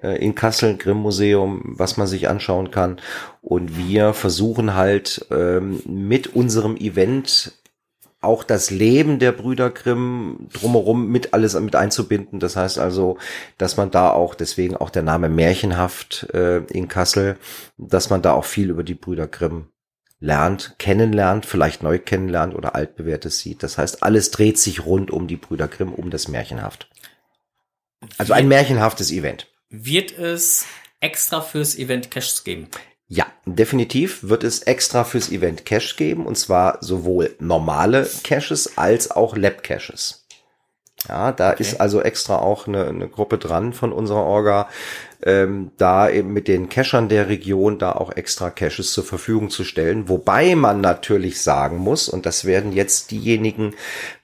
äh, 0.00 0.22
in 0.24 0.36
Kassel, 0.36 0.70
ein 0.70 0.78
Grimm-Museum, 0.78 1.62
was 1.64 1.96
man 1.96 2.06
sich 2.06 2.28
anschauen 2.28 2.70
kann. 2.70 3.00
Und 3.40 3.76
wir 3.76 4.12
versuchen 4.12 4.74
halt 4.74 5.26
ähm, 5.32 5.82
mit 5.84 6.36
unserem 6.36 6.76
Event 6.76 7.54
auch 8.22 8.44
das 8.44 8.70
Leben 8.70 9.18
der 9.18 9.32
Brüder 9.32 9.70
Grimm 9.70 10.48
drumherum 10.52 11.08
mit 11.08 11.34
alles 11.34 11.58
mit 11.58 11.76
einzubinden. 11.76 12.40
Das 12.40 12.56
heißt 12.56 12.78
also, 12.78 13.18
dass 13.58 13.76
man 13.76 13.90
da 13.90 14.10
auch, 14.10 14.34
deswegen 14.34 14.76
auch 14.76 14.90
der 14.90 15.02
Name 15.02 15.28
Märchenhaft 15.28 16.28
äh, 16.32 16.58
in 16.66 16.88
Kassel, 16.88 17.36
dass 17.76 18.10
man 18.10 18.22
da 18.22 18.32
auch 18.32 18.44
viel 18.44 18.70
über 18.70 18.84
die 18.84 18.94
Brüder 18.94 19.26
Grimm 19.26 19.68
lernt, 20.20 20.76
kennenlernt, 20.78 21.46
vielleicht 21.46 21.82
neu 21.82 21.98
kennenlernt 21.98 22.54
oder 22.54 22.76
altbewährtes 22.76 23.40
sieht. 23.40 23.62
Das 23.64 23.76
heißt, 23.76 24.04
alles 24.04 24.30
dreht 24.30 24.56
sich 24.56 24.86
rund 24.86 25.10
um 25.10 25.26
die 25.26 25.36
Brüder 25.36 25.66
Grimm, 25.66 25.92
um 25.92 26.10
das 26.10 26.28
Märchenhaft. 26.28 26.88
Also 28.18 28.32
ein 28.32 28.46
märchenhaftes 28.48 29.10
Event. 29.10 29.48
Wird 29.68 30.16
es 30.16 30.64
extra 31.00 31.40
fürs 31.40 31.76
Event 31.76 32.10
Caches 32.10 32.44
geben? 32.44 32.68
Ja, 33.14 33.26
definitiv 33.44 34.22
wird 34.22 34.42
es 34.42 34.60
extra 34.62 35.04
fürs 35.04 35.30
Event 35.30 35.66
Cache 35.66 35.96
geben 35.96 36.24
und 36.24 36.38
zwar 36.38 36.78
sowohl 36.80 37.36
normale 37.40 38.08
Caches 38.24 38.78
als 38.78 39.10
auch 39.10 39.36
Lab 39.36 39.62
Caches. 39.62 40.26
Ja, 41.06 41.30
da 41.32 41.50
Okay. 41.50 41.60
ist 41.62 41.78
also 41.78 42.00
extra 42.00 42.38
auch 42.38 42.66
eine, 42.66 42.86
eine 42.86 43.08
Gruppe 43.10 43.36
dran 43.36 43.74
von 43.74 43.92
unserer 43.92 44.22
Orga, 44.24 44.66
ähm, 45.22 45.72
da 45.76 46.08
eben 46.08 46.32
mit 46.32 46.48
den 46.48 46.70
Cachern 46.70 47.10
der 47.10 47.28
Region 47.28 47.78
da 47.78 47.92
auch 47.92 48.12
extra 48.12 48.48
Caches 48.48 48.92
zur 48.92 49.04
Verfügung 49.04 49.50
zu 49.50 49.64
stellen. 49.64 50.08
Wobei 50.08 50.54
man 50.54 50.80
natürlich 50.80 51.42
sagen 51.42 51.76
muss, 51.76 52.08
und 52.08 52.24
das 52.24 52.46
werden 52.46 52.72
jetzt 52.72 53.10
diejenigen 53.10 53.74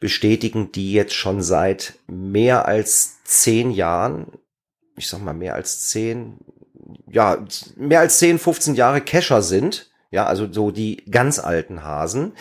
bestätigen, 0.00 0.72
die 0.72 0.94
jetzt 0.94 1.14
schon 1.14 1.42
seit 1.42 1.98
mehr 2.06 2.64
als 2.64 3.22
zehn 3.24 3.70
Jahren, 3.70 4.28
ich 4.96 5.08
sag 5.08 5.20
mal 5.22 5.34
mehr 5.34 5.56
als 5.56 5.88
zehn, 5.90 6.38
ja, 7.10 7.44
mehr 7.76 8.00
als 8.00 8.18
10, 8.18 8.38
15 8.38 8.74
Jahre 8.74 9.00
Cacher 9.00 9.42
sind, 9.42 9.90
ja, 10.10 10.26
also 10.26 10.50
so 10.50 10.70
die 10.70 11.04
ganz 11.10 11.38
alten 11.38 11.82
Hasen, 11.82 12.32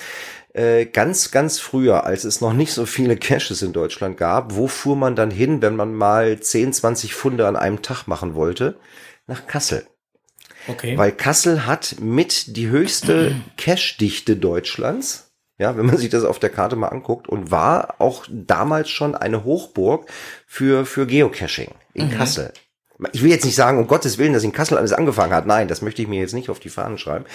äh, 0.53 0.85
ganz, 0.85 1.31
ganz 1.31 1.59
früher, 1.59 2.05
als 2.05 2.23
es 2.23 2.41
noch 2.41 2.53
nicht 2.53 2.73
so 2.73 2.85
viele 2.85 3.15
Caches 3.15 3.61
in 3.61 3.73
Deutschland 3.73 4.17
gab, 4.17 4.55
wo 4.55 4.67
fuhr 4.67 4.95
man 4.95 5.15
dann 5.15 5.29
hin, 5.29 5.61
wenn 5.61 5.75
man 5.75 5.93
mal 5.93 6.39
10, 6.39 6.73
20 6.73 7.13
Funde 7.13 7.47
an 7.47 7.55
einem 7.55 7.81
Tag 7.81 8.07
machen 8.07 8.33
wollte? 8.33 8.79
Nach 9.27 9.45
Kassel. 9.45 9.85
Okay. 10.67 10.97
Weil 10.97 11.11
Kassel 11.11 11.65
hat 11.65 11.97
mit 11.99 12.57
die 12.57 12.69
höchste 12.69 13.35
Cache-Dichte 13.57 14.35
Deutschlands. 14.35 15.31
Ja, 15.59 15.75
wenn 15.75 15.87
man 15.87 15.97
sich 15.97 16.09
das 16.09 16.23
auf 16.23 16.39
der 16.39 16.51
Karte 16.51 16.75
mal 16.75 16.89
anguckt 16.89 17.27
und 17.27 17.49
war 17.49 17.95
auch 17.99 18.25
damals 18.29 18.89
schon 18.89 19.15
eine 19.15 19.43
Hochburg 19.43 20.07
für, 20.45 20.85
für 20.85 21.07
Geocaching 21.07 21.71
in 21.93 22.11
Kassel. 22.11 22.53
Ich 23.13 23.21
will 23.21 23.29
jetzt 23.29 23.45
nicht 23.45 23.55
sagen, 23.55 23.77
um 23.77 23.87
Gottes 23.87 24.17
Willen, 24.17 24.33
dass 24.33 24.43
in 24.43 24.51
Kassel 24.51 24.77
alles 24.77 24.91
angefangen 24.91 25.33
hat. 25.33 25.45
Nein, 25.45 25.67
das 25.67 25.81
möchte 25.81 26.01
ich 26.01 26.07
mir 26.07 26.19
jetzt 26.19 26.33
nicht 26.33 26.49
auf 26.49 26.59
die 26.59 26.69
Fahnen 26.69 26.97
schreiben. 26.97 27.25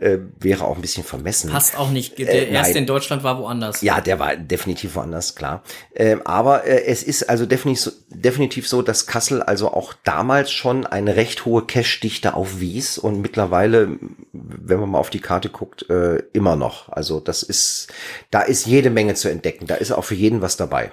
Äh, 0.00 0.18
wäre 0.38 0.64
auch 0.64 0.76
ein 0.76 0.80
bisschen 0.80 1.04
vermessen. 1.04 1.50
Passt 1.50 1.76
auch 1.78 1.90
nicht. 1.90 2.18
Der 2.18 2.28
Äh, 2.48 2.52
erste 2.52 2.78
in 2.78 2.86
Deutschland 2.86 3.22
war 3.22 3.38
woanders. 3.38 3.82
Ja, 3.82 4.00
der 4.00 4.18
war 4.18 4.36
definitiv 4.36 4.94
woanders, 4.94 5.34
klar. 5.34 5.62
Ähm, 5.94 6.22
aber 6.24 6.64
äh, 6.64 6.84
es 6.86 7.02
ist 7.02 7.28
also 7.28 7.44
definitiv 7.44 7.82
so, 7.82 7.90
definitiv 8.08 8.66
so, 8.66 8.80
dass 8.80 9.06
Kassel 9.06 9.42
also 9.42 9.72
auch 9.72 9.92
damals 10.04 10.50
schon 10.50 10.86
eine 10.86 11.16
recht 11.16 11.44
hohe 11.44 11.66
Cache-Dichte 11.66 12.34
aufwies 12.34 12.96
und 12.96 13.20
mittlerweile, 13.20 13.98
wenn 14.32 14.80
man 14.80 14.90
mal 14.90 14.98
auf 14.98 15.10
die 15.10 15.20
Karte 15.20 15.50
guckt, 15.50 15.88
äh, 15.90 16.22
immer 16.32 16.56
noch. 16.56 16.88
Also 16.88 17.20
das 17.20 17.42
ist, 17.42 17.88
da 18.30 18.40
ist 18.40 18.66
jede 18.66 18.88
Menge 18.90 19.14
zu 19.14 19.28
entdecken. 19.28 19.66
Da 19.66 19.74
ist 19.74 19.92
auch 19.92 20.04
für 20.04 20.14
jeden 20.14 20.40
was 20.40 20.56
dabei. 20.56 20.92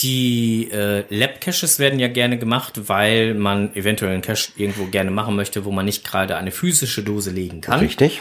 Die 0.00 0.70
äh, 0.70 1.04
Lab-Caches 1.08 1.78
werden 1.78 1.98
ja 1.98 2.08
gerne 2.08 2.38
gemacht, 2.38 2.88
weil 2.88 3.34
man 3.34 3.74
eventuell 3.74 4.12
einen 4.12 4.22
Cache 4.22 4.52
irgendwo 4.56 4.86
gerne 4.86 5.10
machen 5.10 5.34
möchte, 5.34 5.64
wo 5.64 5.72
man 5.72 5.86
nicht 5.86 6.04
gerade 6.04 6.36
eine 6.36 6.52
physische 6.52 7.02
Dose 7.02 7.30
legen 7.30 7.60
kann. 7.60 7.80
Richtig? 7.80 8.20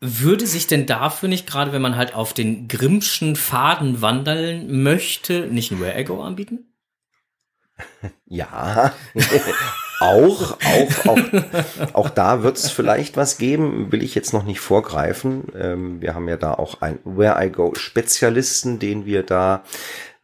Würde 0.00 0.46
sich 0.46 0.66
denn 0.66 0.86
dafür 0.86 1.28
nicht, 1.28 1.46
gerade 1.46 1.72
wenn 1.72 1.82
man 1.82 1.96
halt 1.96 2.14
auf 2.14 2.32
den 2.32 2.68
Grimmschen 2.68 3.36
Faden 3.36 4.00
wandern 4.00 4.82
möchte, 4.82 5.46
nicht 5.46 5.70
ein 5.70 5.80
Where 5.80 5.98
I 6.00 6.04
Go 6.04 6.22
anbieten? 6.22 6.70
Ja. 8.26 8.92
auch, 10.00 10.58
auch, 10.60 11.06
auch, 11.06 11.18
auch 11.92 12.10
da 12.10 12.42
wird 12.42 12.56
es 12.56 12.70
vielleicht 12.70 13.16
was 13.16 13.38
geben, 13.38 13.92
will 13.92 14.02
ich 14.02 14.14
jetzt 14.14 14.32
noch 14.32 14.44
nicht 14.44 14.60
vorgreifen. 14.60 15.44
Ähm, 15.56 16.00
wir 16.00 16.14
haben 16.14 16.28
ja 16.28 16.36
da 16.36 16.54
auch 16.54 16.82
einen 16.82 16.98
Where 17.04 17.44
I 17.44 17.50
Go 17.50 17.74
Spezialisten, 17.74 18.78
den 18.78 19.06
wir 19.06 19.22
da, 19.22 19.62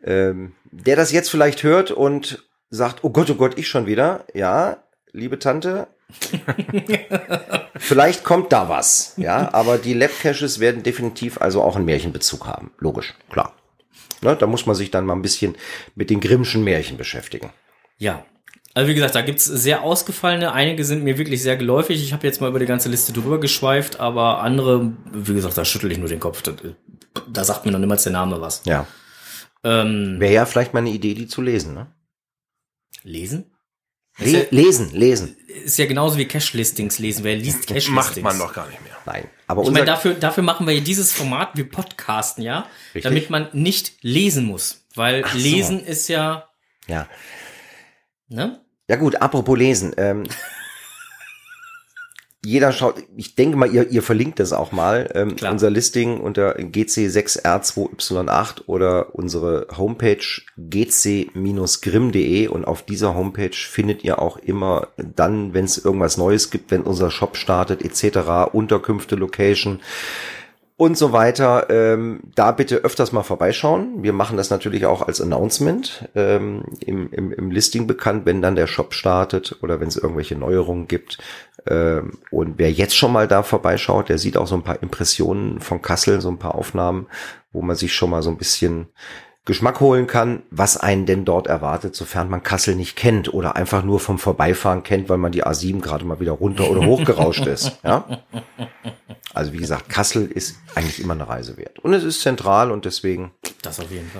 ähm, 0.05 0.53
der 0.71 0.97
das 0.97 1.13
jetzt 1.13 1.31
vielleicht 1.31 1.63
hört 1.63 1.91
und 1.91 2.45
sagt, 2.71 3.03
oh 3.03 3.11
Gott, 3.11 3.31
oh 3.31 3.35
Gott, 3.35 3.59
ich 3.59 3.69
schon 3.69 3.87
wieder. 3.87 4.25
Ja, 4.35 4.79
liebe 5.13 5.39
Tante. 5.39 5.89
vielleicht 7.77 8.25
kommt 8.25 8.53
da 8.53 8.69
was, 8.69 9.15
ja, 9.17 9.55
aber 9.55 9.79
die 9.79 9.95
Lab 9.95 10.11
Caches 10.21 10.59
werden 10.59 10.83
definitiv 10.83 11.41
also 11.41 11.63
auch 11.63 11.77
einen 11.77 11.85
Märchenbezug 11.85 12.47
haben. 12.47 12.73
Logisch, 12.79 13.15
klar. 13.31 13.55
Ne, 14.23 14.37
da 14.37 14.47
muss 14.47 14.67
man 14.67 14.77
sich 14.77 14.91
dann 14.91 15.07
mal 15.07 15.15
ein 15.15 15.23
bisschen 15.23 15.57
mit 15.95 16.11
den 16.11 16.21
Grimmschen 16.21 16.63
Märchen 16.65 16.97
beschäftigen. 16.97 17.51
Ja. 17.99 18.25
Also 18.75 18.89
wie 18.89 18.95
gesagt, 18.95 19.15
da 19.15 19.23
gibt's 19.23 19.45
sehr 19.45 19.83
ausgefallene. 19.83 20.53
Einige 20.53 20.85
sind 20.85 21.03
mir 21.03 21.19
wirklich 21.19 21.43
sehr 21.43 21.57
geläufig. 21.57 22.03
Ich 22.03 22.13
habe 22.13 22.27
jetzt 22.27 22.41
mal 22.41 22.49
über 22.49 22.61
die 22.61 22.67
ganze 22.67 22.89
Liste 22.89 23.13
drüber 23.13 23.41
geschweift, 23.41 23.99
aber 23.99 24.43
andere, 24.43 24.93
wie 25.13 25.35
gesagt, 25.35 25.59
da 25.59 25.65
schüttel 25.65 25.91
ich 25.91 25.99
nur 25.99 26.09
den 26.09 26.21
Kopf. 26.21 26.43
Da, 26.43 26.53
da 27.29 27.45
sagt 27.45 27.67
mir 27.67 27.73
noch 27.73 27.81
niemals 27.81 28.05
der 28.05 28.13
Name 28.13 28.41
was. 28.41 28.65
Ja. 28.67 28.87
Ähm, 29.63 30.17
Wäre 30.19 30.33
ja 30.33 30.47
vielleicht 30.47 30.75
mal 30.75 30.81
eine 30.81 30.91
Idee, 30.91 31.15
die 31.15 31.27
zu 31.27 31.43
lesen, 31.43 31.75
ne? 31.75 31.93
lesen? 33.03 33.51
Le 34.19 34.49
lesen, 34.51 34.91
lesen. 34.93 35.37
Ist 35.47 35.79
ja 35.79 35.87
genauso 35.87 36.19
wie 36.19 36.27
Cache-Listings 36.27 36.99
lesen. 36.99 37.25
Wer 37.25 37.37
liest 37.37 37.67
Cache-Listings? 37.67 37.89
Macht 37.95 38.21
man 38.23 38.39
doch 38.39 38.53
gar 38.53 38.69
nicht 38.69 38.83
mehr. 38.83 38.97
Nein. 39.07 39.29
Aber 39.47 39.63
Ich 39.63 39.71
meine, 39.71 39.87
dafür, 39.87 40.15
dafür 40.15 40.43
machen 40.43 40.67
wir 40.67 40.75
ja 40.75 40.81
dieses 40.81 41.13
Format, 41.13 41.57
wir 41.57 41.69
podcasten 41.69 42.43
ja, 42.43 42.67
Richtig. 42.95 43.03
damit 43.03 43.31
man 43.31 43.49
nicht 43.53 43.95
lesen 44.03 44.45
muss. 44.45 44.85
Weil 44.95 45.23
Ach 45.25 45.33
so. 45.33 45.39
lesen 45.39 45.81
ist 45.81 46.09
ja, 46.09 46.51
ja. 46.87 47.09
ne? 48.29 48.61
Ja 48.89 48.97
gut, 48.97 49.17
apropos 49.23 49.57
lesen. 49.57 49.95
Ähm, 49.97 50.25
jeder 52.43 52.73
schaut, 52.73 52.95
ich 53.17 53.35
denke 53.35 53.59
mal, 53.59 53.71
ihr, 53.71 53.91
ihr 53.91 54.03
verlinkt 54.03 54.41
das 54.41 54.55
auch 54.55 54.73
mal, 54.73 55.11
ähm, 55.15 55.37
Klar. 55.37 55.53
unser 55.53 55.69
Listing 55.69 56.19
unter 56.19 56.59
GC6R2Y8 56.59 58.63
oder 58.67 59.15
unsere 59.15 59.67
Homepage 59.77 60.25
gc-grimm.de 60.57 62.49
und 62.49 62.65
auf 62.65 62.83
dieser 62.83 63.15
Homepage 63.15 63.53
findet 63.53 64.05
ihr 64.05 64.23
auch 64.23 64.39
immer 64.39 64.89
dann, 64.97 65.53
wenn 65.53 65.67
es 65.67 65.85
irgendwas 65.85 66.17
Neues 66.17 66.51
gibt, 66.51 66.71
wenn 66.71 66.81
unser 66.81 67.11
Shop 67.11 67.37
startet 67.37 67.85
etc., 67.85 68.49
Unterkünfte, 68.53 69.17
Location, 69.17 69.81
und 70.81 70.97
so 70.97 71.13
weiter. 71.13 71.67
Ähm, 71.69 72.21
da 72.35 72.53
bitte 72.53 72.77
öfters 72.77 73.13
mal 73.13 73.23
vorbeischauen. 73.23 74.03
Wir 74.03 74.15
machen 74.15 74.39
das 74.39 74.49
natürlich 74.49 74.87
auch 74.87 75.03
als 75.07 75.21
Announcement 75.21 76.09
ähm, 76.15 76.65
im, 76.81 77.13
im, 77.13 77.33
im 77.33 77.51
Listing 77.51 77.87
bekannt, 77.87 78.25
wenn 78.25 78.41
dann 78.41 78.57
der 78.57 78.67
Shop 78.67 78.95
startet 78.95 79.59
oder 79.63 79.79
wenn 79.79 79.89
es 79.89 79.99
irgendwelche 79.99 80.37
Neuerungen 80.37 80.89
gibt. 80.89 81.19
Ähm, 81.67 82.21
und 82.31 82.55
wer 82.57 82.73
jetzt 82.73 82.97
schon 82.97 83.13
mal 83.13 83.29
da 83.29 83.43
vorbeischaut, 83.43 84.09
der 84.09 84.17
sieht 84.17 84.39
auch 84.39 84.47
so 84.47 84.55
ein 84.55 84.63
paar 84.63 84.83
Impressionen 84.83 85.61
von 85.61 85.83
Kassel, 85.83 86.23
so 86.23 86.31
ein 86.31 86.39
paar 86.39 86.55
Aufnahmen, 86.55 87.09
wo 87.53 87.61
man 87.61 87.77
sich 87.77 87.93
schon 87.93 88.09
mal 88.09 88.23
so 88.23 88.31
ein 88.31 88.39
bisschen 88.39 88.87
Geschmack 89.47 89.81
holen 89.81 90.07
kann, 90.07 90.43
was 90.51 90.77
einen 90.77 91.07
denn 91.07 91.25
dort 91.25 91.47
erwartet, 91.47 91.97
sofern 91.97 92.29
man 92.29 92.43
Kassel 92.43 92.75
nicht 92.77 92.95
kennt 92.95 93.33
oder 93.33 93.57
einfach 93.57 93.83
nur 93.83 93.99
vom 93.99 94.19
Vorbeifahren 94.19 94.83
kennt, 94.83 95.09
weil 95.09 95.17
man 95.17 95.33
die 95.33 95.45
A7 95.45 95.81
gerade 95.81 96.05
mal 96.05 96.21
wieder 96.21 96.33
runter 96.33 96.71
oder 96.71 96.85
hochgerauscht 96.85 97.47
ist. 97.47 97.73
Ja? 97.83 98.05
Also 99.33 99.53
wie 99.53 99.59
gesagt, 99.59 99.89
Kassel 99.89 100.27
ist 100.27 100.57
eigentlich 100.75 101.01
immer 101.01 101.15
eine 101.15 101.29
Reise 101.29 101.57
wert. 101.57 101.79
Und 101.79 101.95
es 101.95 102.05
ist 102.05 102.21
zentral 102.21 102.71
und 102.71 102.85
deswegen 102.85 103.31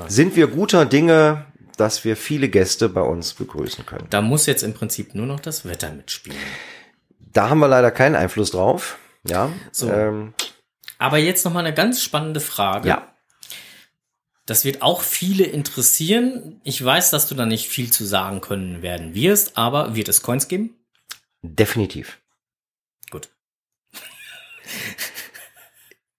sind 0.09 0.37
wir 0.37 0.47
guter 0.47 0.87
Dinge, 0.87 1.45
dass 1.77 2.05
wir 2.05 2.17
viele 2.17 2.49
Gäste 2.49 2.89
bei 2.89 3.01
uns 3.03 3.35
begrüßen 3.35 3.85
können. 3.87 4.07
Da 4.11 4.23
muss 4.23 4.47
jetzt 4.47 4.63
im 4.63 4.73
Prinzip 4.75 5.15
nur 5.15 5.27
noch 5.27 5.41
das 5.41 5.65
Wetter 5.67 5.91
mitspielen. 5.93 6.39
Da 7.19 7.49
haben 7.51 7.59
wir 7.59 7.69
leider 7.69 7.91
keinen 7.91 8.15
Einfluss 8.17 8.51
drauf. 8.53 8.99
Ja, 9.27 9.51
So. 9.73 9.91
ähm, 9.91 10.33
Aber 10.99 11.19
jetzt 11.19 11.45
noch 11.45 11.53
mal 11.53 11.61
eine 11.61 11.75
ganz 11.75 12.03
spannende 12.03 12.41
Frage. 12.41 12.89
ja. 12.89 13.07
Das 14.47 14.65
wird 14.65 14.83
auch 14.83 15.03
viele 15.03 15.45
interessieren. 15.45 16.61
Ich 16.65 16.83
weiß, 16.85 17.11
dass 17.11 17.29
du 17.29 17.35
da 17.35 17.47
nicht 17.47 17.69
viel 17.69 17.91
zu 17.93 18.05
sagen 18.05 18.41
können 18.41 18.83
werden 18.83 19.15
wirst, 19.15 19.57
aber 19.57 19.95
wird 19.95 20.09
es 20.09 20.23
Coins 20.23 20.49
geben? 20.49 20.77
definitiv. 21.43 22.19
Gut. 23.11 23.31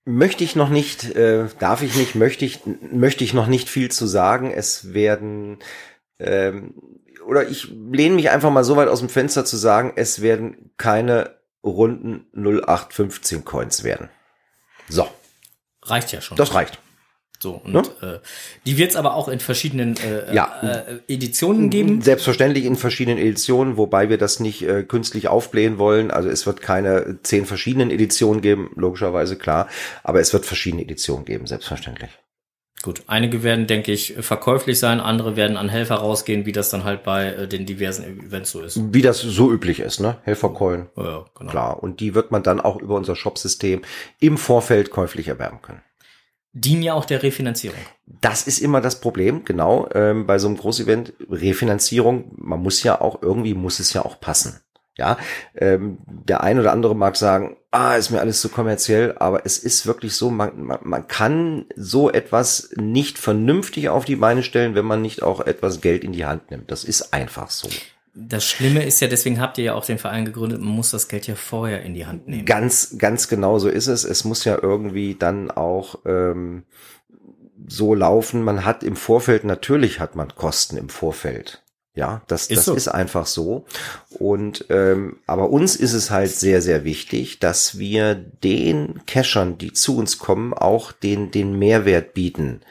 Möchte 0.04 0.44
ich 0.44 0.56
noch 0.56 0.70
nicht, 0.70 1.16
äh, 1.16 1.48
darf 1.60 1.84
ich 1.84 1.96
nicht, 1.96 2.16
möchte 2.16 2.44
ich, 2.44 2.62
möchte 2.92 3.24
ich 3.24 3.34
noch 3.34 3.48
nicht 3.48 3.70
viel 3.70 3.92
zu 3.92 4.08
sagen. 4.08 4.52
Es 4.52 4.94
werden, 4.94 5.60
ähm, 6.18 6.74
oder 7.26 7.48
ich 7.48 7.70
lehne 7.70 8.16
mich 8.16 8.32
einfach 8.32 8.50
mal 8.50 8.64
so 8.64 8.76
weit 8.76 8.88
aus 8.88 9.00
dem 9.00 9.10
Fenster 9.10 9.46
zu 9.46 9.58
sagen, 9.58 9.94
es 9.96 10.22
werden 10.22 10.72
keine 10.78 11.40
runden 11.64 12.26
0815 12.34 13.46
Coins 13.46 13.84
werden. 13.84 14.10
So, 14.90 15.08
Reicht 15.84 16.12
ja 16.12 16.22
schon. 16.22 16.36
das 16.36 16.56
reicht. 16.56 16.80
So, 17.42 17.54
und 17.64 17.74
Ne? 17.74 17.82
äh, 18.02 18.20
die 18.68 18.78
wird 18.78 18.92
es 18.92 18.96
aber 18.96 19.16
auch 19.16 19.28
in 19.28 19.40
verschiedenen 19.40 19.96
äh, 19.98 20.34
Ja. 20.34 20.62
äh, 20.62 21.00
Editionen 21.14 21.70
geben. 21.72 22.02
Selbstverständlich 22.02 22.66
in 22.66 22.76
verschiedenen 22.76 23.18
Editionen, 23.18 23.78
wobei 23.78 24.10
wir 24.10 24.20
das 24.20 24.40
nicht 24.40 24.62
äh, 24.62 24.84
künstlich 24.84 25.28
aufblähen 25.28 25.80
wollen. 25.80 26.12
Also 26.12 26.30
es 26.30 26.46
wird 26.46 26.62
keine 26.62 27.18
zehn 27.24 27.46
verschiedenen 27.46 27.90
Editionen 27.90 28.42
geben, 28.42 28.70
logischerweise 28.76 29.38
klar. 29.38 29.68
Aber 30.04 30.20
es 30.20 30.34
wird 30.34 30.46
verschiedene 30.46 30.84
Editionen 30.84 31.26
geben, 31.26 31.48
selbstverständlich. 31.48 32.12
Gut, 32.84 33.04
einige 33.08 33.44
werden, 33.44 33.68
denke 33.68 33.92
ich, 33.92 34.16
verkäuflich 34.22 34.80
sein, 34.80 35.00
andere 35.00 35.36
werden 35.36 35.56
an 35.56 35.70
Helfer 35.70 35.96
rausgehen, 35.96 36.48
wie 36.48 36.52
das 36.52 36.70
dann 36.72 36.84
halt 36.84 37.04
bei 37.04 37.28
äh, 37.28 37.48
den 37.48 37.66
diversen 37.68 38.04
Events 38.28 38.52
so 38.52 38.62
ist. 38.62 38.80
Wie 38.94 39.02
das 39.04 39.20
so 39.20 39.52
üblich 39.52 39.80
ist, 39.80 40.00
ne? 40.00 40.18
Helfercoin, 40.24 40.88
Ja, 40.98 41.04
ja, 41.04 41.26
genau. 41.38 41.52
klar. 41.52 41.84
Und 41.84 42.00
die 42.00 42.16
wird 42.16 42.32
man 42.32 42.42
dann 42.44 42.60
auch 42.60 42.80
über 42.82 42.96
unser 42.96 43.16
Shopsystem 43.16 43.82
im 44.20 44.38
Vorfeld 44.38 44.90
käuflich 44.92 45.28
erwerben 45.28 45.62
können. 45.62 45.82
Dienen 46.54 46.84
ja 46.84 46.94
auch 46.94 47.06
der 47.06 47.24
Refinanzierung. 47.24 47.80
Das 48.06 48.48
ist 48.48 48.60
immer 48.60 48.82
das 48.82 49.00
Problem, 49.00 49.46
genau, 49.46 49.88
ähm, 49.94 50.28
bei 50.28 50.38
so 50.38 50.48
einem 50.48 50.58
Großevent, 50.58 51.14
Refinanzierung, 51.30 52.32
man 52.36 52.62
muss 52.62 52.84
ja 52.84 53.00
auch, 53.00 53.22
irgendwie 53.22 53.54
muss 53.54 53.80
es 53.80 53.94
ja 53.94 54.04
auch 54.04 54.20
passen. 54.20 54.60
Ja, 54.98 55.18
ähm, 55.56 56.00
der 56.06 56.44
ein 56.44 56.60
oder 56.60 56.74
andere 56.74 56.96
mag 56.96 57.16
sagen, 57.16 57.56
ah, 57.72 57.96
ist 57.96 58.12
mir 58.12 58.20
alles 58.20 58.42
zu 58.42 58.50
kommerziell, 58.50 59.16
aber 59.18 59.46
es 59.46 59.58
ist 59.58 59.88
wirklich 59.88 60.14
so, 60.14 60.30
man, 60.30 60.62
man, 60.62 60.80
man 60.84 61.08
kann 61.08 61.66
so 61.78 62.12
etwas 62.12 62.72
nicht 62.76 63.18
vernünftig 63.18 63.88
auf 63.88 64.04
die 64.04 64.18
Beine 64.18 64.44
stellen, 64.44 64.76
wenn 64.76 64.86
man 64.86 65.02
nicht 65.02 65.24
auch 65.24 65.40
etwas 65.40 65.80
Geld 65.80 66.04
in 66.04 66.12
die 66.12 66.26
Hand 66.26 66.52
nimmt. 66.52 66.70
Das 66.70 66.84
ist 66.84 67.14
einfach 67.14 67.50
so. 67.50 67.70
Das 68.14 68.46
Schlimme 68.46 68.84
ist 68.86 69.00
ja, 69.00 69.08
deswegen 69.08 69.40
habt 69.40 69.58
ihr 69.58 69.64
ja 69.64 69.74
auch 69.74 69.86
den 69.86 69.98
Verein 69.98 70.26
gegründet, 70.26 70.60
man 70.60 70.74
muss 70.74 70.92
das 70.92 71.08
Geld 71.08 71.28
ja 71.28 71.36
vorher 71.36 71.82
in 71.84 71.94
die 71.94 72.06
Hand 72.06 72.28
nehmen. 72.28 72.46
Ganz, 72.46 72.96
ganz 72.98 73.30
genau 73.30 73.58
so 73.58 73.70
ist 73.70 73.88
es. 73.88 74.04
Es 74.04 74.26
muss 74.26 74.44
ja 74.44 74.58
irgendwie 74.62 75.16
dann 75.16 75.50
auch 75.50 76.00
ähm, 76.06 76.64
so 77.68 77.96
laufen. 77.96 78.44
Man 78.44 78.66
hat 78.66 78.84
im 78.84 78.98
Vorfeld, 78.98 79.46
natürlich 79.46 80.00
hat 80.00 80.16
man 80.16 80.36
Kosten 80.36 80.78
im 80.78 80.90
Vorfeld. 80.90 81.64
Ja, 81.94 82.22
das, 82.28 82.48
Ist 82.48 82.60
das 82.60 82.66
so. 82.66 82.74
ist 82.74 82.88
einfach 82.88 83.26
so. 83.26 83.66
Und 84.10 84.66
ähm, 84.70 85.18
aber 85.28 85.50
uns 85.50 85.76
ist 85.76 85.92
es 85.92 86.10
halt 86.10 86.32
sehr, 86.32 86.62
sehr 86.62 86.86
wichtig, 86.86 87.40
dass 87.40 87.78
wir 87.80 88.16
den 88.16 89.02
Cachern, 89.06 89.58
die 89.58 89.74
zu 89.74 89.98
uns 89.98 90.18
kommen, 90.18 90.54
auch 90.54 90.94
den, 90.94 91.32
den 91.32 91.60
Mehrwert 91.60 92.14
bieten. 92.14 92.62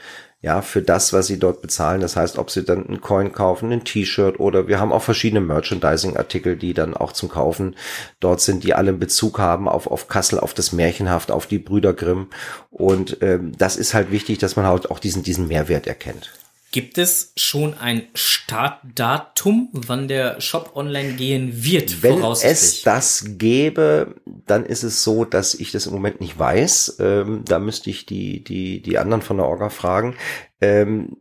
Ja, 0.43 0.63
für 0.63 0.81
das, 0.81 1.13
was 1.13 1.27
sie 1.27 1.39
dort 1.39 1.61
bezahlen. 1.61 2.01
Das 2.01 2.17
heißt, 2.17 2.39
ob 2.39 2.51
sie 2.51 2.65
dann 2.65 2.87
einen 2.87 3.03
Coin 3.03 3.31
kaufen, 3.33 3.71
ein 3.73 3.85
T-Shirt 3.85 4.41
oder 4.41 4.69
wir 4.69 4.81
haben 4.81 4.91
auch 4.91 5.03
verschiedene 5.03 5.43
Merchandising-Artikel, 5.43 6.57
die 6.57 6.73
dann 6.73 6.95
auch 6.95 7.13
zum 7.13 7.29
Kaufen 7.29 7.77
dort 8.21 8.41
sind, 8.41 8.65
die 8.65 8.73
alle 8.73 8.89
einen 8.89 8.99
Bezug 8.99 9.39
haben 9.39 9.69
auf, 9.69 9.87
auf 9.87 10.09
Kassel, 10.09 10.41
auf 10.41 10.55
das 10.55 10.73
Märchenhaft, 10.73 11.31
auf 11.31 11.47
die 11.47 11.59
Brüder 11.59 11.93
Grimm. 11.93 12.29
Und 12.71 13.19
ähm, 13.21 13.53
das 13.59 13.77
ist 13.77 13.93
halt 13.93 14.11
wichtig, 14.11 14.39
dass 14.39 14.57
man 14.57 14.65
halt 14.65 14.91
auch 14.91 14.99
diesen, 14.99 15.23
diesen 15.23 15.47
Mehrwert 15.47 15.87
erkennt. 15.87 16.33
Gibt 16.73 16.99
es 16.99 17.33
schon 17.37 17.75
ein 17.75 18.03
Startdatum, 18.15 19.71
wann 19.73 20.07
der 20.07 20.41
Shop 20.41 20.73
online 20.77 21.15
gehen 21.15 21.65
wird, 21.65 22.05
Wenn 22.05 22.23
es 22.23 22.83
das 22.83 23.25
gäbe, 23.39 24.15
dann 24.25 24.65
ist 24.65 24.85
es 24.85 25.03
so, 25.03 25.25
dass 25.25 25.55
ich 25.55 25.73
das 25.73 25.87
im 25.87 25.93
Moment 25.93 26.21
nicht 26.21 26.39
weiß. 26.39 26.99
Ähm, 27.01 27.43
da 27.45 27.59
müsste 27.59 27.91
ich 27.91 28.07
die, 28.07 28.45
die, 28.45 28.83
die 28.83 28.99
anderen 28.99 29.21
von 29.21 29.39
der 29.39 29.47
Orga 29.47 29.69
fragen. 29.69 30.15
Ähm, 30.61 31.17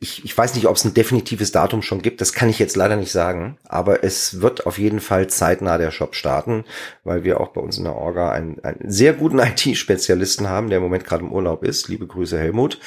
ich, 0.00 0.24
ich 0.24 0.36
weiß 0.36 0.56
nicht, 0.56 0.66
ob 0.66 0.74
es 0.74 0.84
ein 0.84 0.94
definitives 0.94 1.52
Datum 1.52 1.82
schon 1.82 2.02
gibt. 2.02 2.20
Das 2.20 2.32
kann 2.32 2.48
ich 2.48 2.58
jetzt 2.58 2.74
leider 2.74 2.96
nicht 2.96 3.12
sagen. 3.12 3.56
Aber 3.68 4.02
es 4.02 4.40
wird 4.40 4.66
auf 4.66 4.78
jeden 4.78 5.00
Fall 5.00 5.28
zeitnah 5.28 5.78
der 5.78 5.92
Shop 5.92 6.16
starten, 6.16 6.64
weil 7.04 7.22
wir 7.22 7.38
auch 7.38 7.48
bei 7.48 7.60
uns 7.60 7.78
in 7.78 7.84
der 7.84 7.94
Orga 7.94 8.32
einen, 8.32 8.58
einen 8.64 8.90
sehr 8.90 9.12
guten 9.12 9.38
IT-Spezialisten 9.40 10.48
haben, 10.48 10.70
der 10.70 10.78
im 10.78 10.82
Moment 10.82 11.04
gerade 11.04 11.22
im 11.22 11.32
Urlaub 11.32 11.62
ist. 11.62 11.86
Liebe 11.86 12.08
Grüße, 12.08 12.36
Helmut 12.36 12.80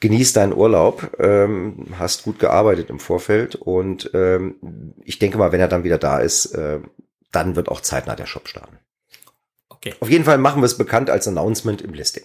genieß 0.00 0.32
deinen 0.32 0.52
Urlaub, 0.52 1.16
ähm, 1.18 1.86
hast 1.98 2.24
gut 2.24 2.38
gearbeitet 2.38 2.90
im 2.90 3.00
Vorfeld 3.00 3.54
und 3.54 4.10
ähm, 4.14 4.94
ich 5.04 5.18
denke 5.18 5.38
mal, 5.38 5.52
wenn 5.52 5.60
er 5.60 5.68
dann 5.68 5.84
wieder 5.84 5.98
da 5.98 6.18
ist, 6.18 6.46
äh, 6.46 6.80
dann 7.32 7.56
wird 7.56 7.68
auch 7.68 7.80
zeitnah 7.80 8.16
der 8.16 8.26
Shop 8.26 8.48
starten. 8.48 8.78
Okay. 9.68 9.94
Auf 10.00 10.10
jeden 10.10 10.24
Fall 10.24 10.38
machen 10.38 10.62
wir 10.62 10.66
es 10.66 10.78
bekannt 10.78 11.10
als 11.10 11.28
Announcement 11.28 11.82
im 11.82 11.94
Listing. 11.94 12.24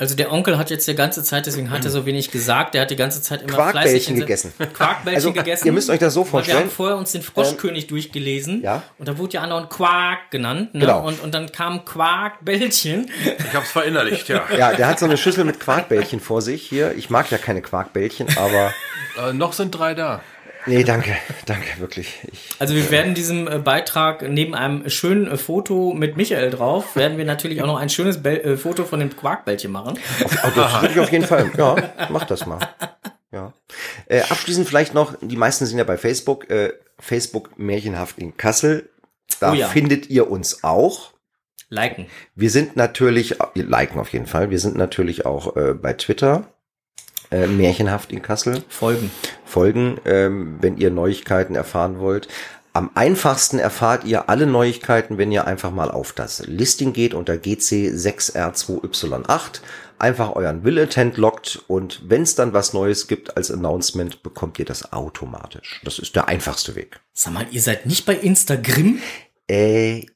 Also 0.00 0.14
der 0.16 0.32
Onkel 0.32 0.56
hat 0.56 0.70
jetzt 0.70 0.88
die 0.88 0.94
ganze 0.94 1.22
Zeit, 1.22 1.44
deswegen 1.44 1.70
hat 1.70 1.84
er 1.84 1.90
so 1.90 2.06
wenig 2.06 2.30
gesagt, 2.30 2.72
der 2.72 2.80
hat 2.82 2.90
die 2.90 2.96
ganze 2.96 3.20
Zeit 3.20 3.42
immer 3.42 3.52
Quarkbällchen 3.52 4.16
gegessen. 4.16 4.52
Quarkbällchen 4.72 5.14
Also, 5.14 5.32
gegessen. 5.34 5.66
ihr 5.66 5.72
müsst 5.72 5.90
euch 5.90 5.98
das 5.98 6.14
so 6.14 6.20
Weil 6.20 6.24
wir 6.24 6.30
vorstellen. 6.30 6.58
haben 6.60 6.70
vorher 6.70 6.96
uns 6.96 7.12
den 7.12 7.20
Froschkönig 7.20 7.86
durchgelesen. 7.86 8.62
ja. 8.62 8.82
Und 8.98 9.08
da 9.08 9.18
wurde 9.18 9.34
ja 9.34 9.42
andauernd 9.42 9.68
Quark 9.68 10.30
genannt. 10.30 10.72
Ne? 10.74 10.80
Genau. 10.80 11.06
Und, 11.06 11.22
und 11.22 11.34
dann 11.34 11.52
kam 11.52 11.84
Quarkbällchen. 11.84 13.10
Ich 13.38 13.54
hab's 13.54 13.70
verinnerlicht, 13.72 14.28
ja. 14.30 14.42
Ja, 14.56 14.72
der 14.72 14.86
hat 14.88 14.98
so 14.98 15.04
eine 15.04 15.18
Schüssel 15.18 15.44
mit 15.44 15.60
Quarkbällchen 15.60 16.18
vor 16.20 16.40
sich 16.40 16.62
hier. 16.66 16.94
Ich 16.96 17.10
mag 17.10 17.30
ja 17.30 17.36
keine 17.38 17.60
Quarkbällchen, 17.60 18.26
aber 18.38 18.72
Äh, 19.18 19.32
noch 19.34 19.52
sind 19.52 19.72
drei 19.72 19.92
da. 19.94 20.20
Nee, 20.66 20.84
danke, 20.84 21.16
danke, 21.46 21.66
wirklich. 21.78 22.18
Ich, 22.30 22.50
Also 22.58 22.74
wir 22.74 22.90
werden 22.90 23.14
diesem 23.14 23.48
äh, 23.48 23.58
Beitrag 23.58 24.28
neben 24.28 24.54
einem 24.54 24.88
schönen 24.90 25.26
äh, 25.30 25.36
Foto 25.36 25.92
mit 25.94 26.16
Michael 26.16 26.50
drauf, 26.50 26.96
werden 26.96 27.18
wir 27.18 27.24
natürlich 27.24 27.62
auch 27.62 27.66
noch 27.66 27.78
ein 27.78 27.88
schönes 27.88 28.16
äh, 28.24 28.56
Foto 28.56 28.84
von 28.84 29.00
dem 29.00 29.14
Quarkbällchen 29.16 29.70
machen. 29.70 29.98
oh, 30.24 30.48
das 30.54 30.82
würde 30.82 30.94
ich 30.94 31.00
auf 31.00 31.12
jeden 31.12 31.24
Fall, 31.26 31.50
ja, 31.56 31.76
mach 32.10 32.24
das 32.24 32.46
mal. 32.46 32.58
Ja. 33.32 33.52
Äh, 34.06 34.22
abschließend 34.22 34.66
vielleicht 34.66 34.92
noch, 34.92 35.14
die 35.20 35.36
meisten 35.36 35.64
sind 35.64 35.78
ja 35.78 35.84
bei 35.84 35.96
Facebook, 35.96 36.50
äh, 36.50 36.72
Facebook 36.98 37.56
Märchenhaft 37.60 38.18
in 38.18 38.36
Kassel. 38.36 38.90
Da 39.38 39.52
Oh 39.52 39.54
ja. 39.54 39.68
findet 39.68 40.10
ihr 40.10 40.28
uns 40.28 40.64
auch. 40.64 41.12
Liken. 41.68 42.06
Wir 42.34 42.50
sind 42.50 42.74
natürlich, 42.74 43.36
liken 43.54 44.00
auf 44.00 44.12
jeden 44.12 44.26
Fall, 44.26 44.50
wir 44.50 44.58
sind 44.58 44.76
natürlich 44.76 45.26
auch 45.26 45.54
äh, 45.56 45.74
bei 45.74 45.92
Twitter, 45.92 46.52
äh, 47.30 47.46
Märchenhaft 47.46 48.12
in 48.12 48.22
Kassel. 48.22 48.62
Folgen. 48.68 49.10
Folgen, 49.44 49.98
ähm, 50.04 50.58
wenn 50.60 50.78
ihr 50.78 50.90
Neuigkeiten 50.90 51.54
erfahren 51.54 51.98
wollt. 51.98 52.28
Am 52.72 52.90
einfachsten 52.94 53.58
erfahrt 53.58 54.04
ihr 54.04 54.28
alle 54.28 54.46
Neuigkeiten, 54.46 55.18
wenn 55.18 55.32
ihr 55.32 55.44
einfach 55.46 55.72
mal 55.72 55.90
auf 55.90 56.12
das 56.12 56.46
Listing 56.46 56.92
geht 56.92 57.14
unter 57.14 57.32
GC6R2Y8, 57.34 59.60
einfach 59.98 60.36
euren 60.36 60.62
Will-Attent 60.62 61.16
lockt 61.16 61.64
und 61.66 62.08
wenn 62.08 62.22
es 62.22 62.36
dann 62.36 62.52
was 62.52 62.72
Neues 62.72 63.08
gibt 63.08 63.36
als 63.36 63.50
Announcement, 63.50 64.22
bekommt 64.22 64.60
ihr 64.60 64.66
das 64.66 64.92
automatisch. 64.92 65.80
Das 65.84 65.98
ist 65.98 66.14
der 66.14 66.28
einfachste 66.28 66.76
Weg. 66.76 67.00
Sag 67.12 67.32
mal, 67.32 67.46
ihr 67.50 67.60
seid 67.60 67.86
nicht 67.86 68.06
bei 68.06 68.14
Instagram? 68.14 69.00
Äh, 69.48 70.06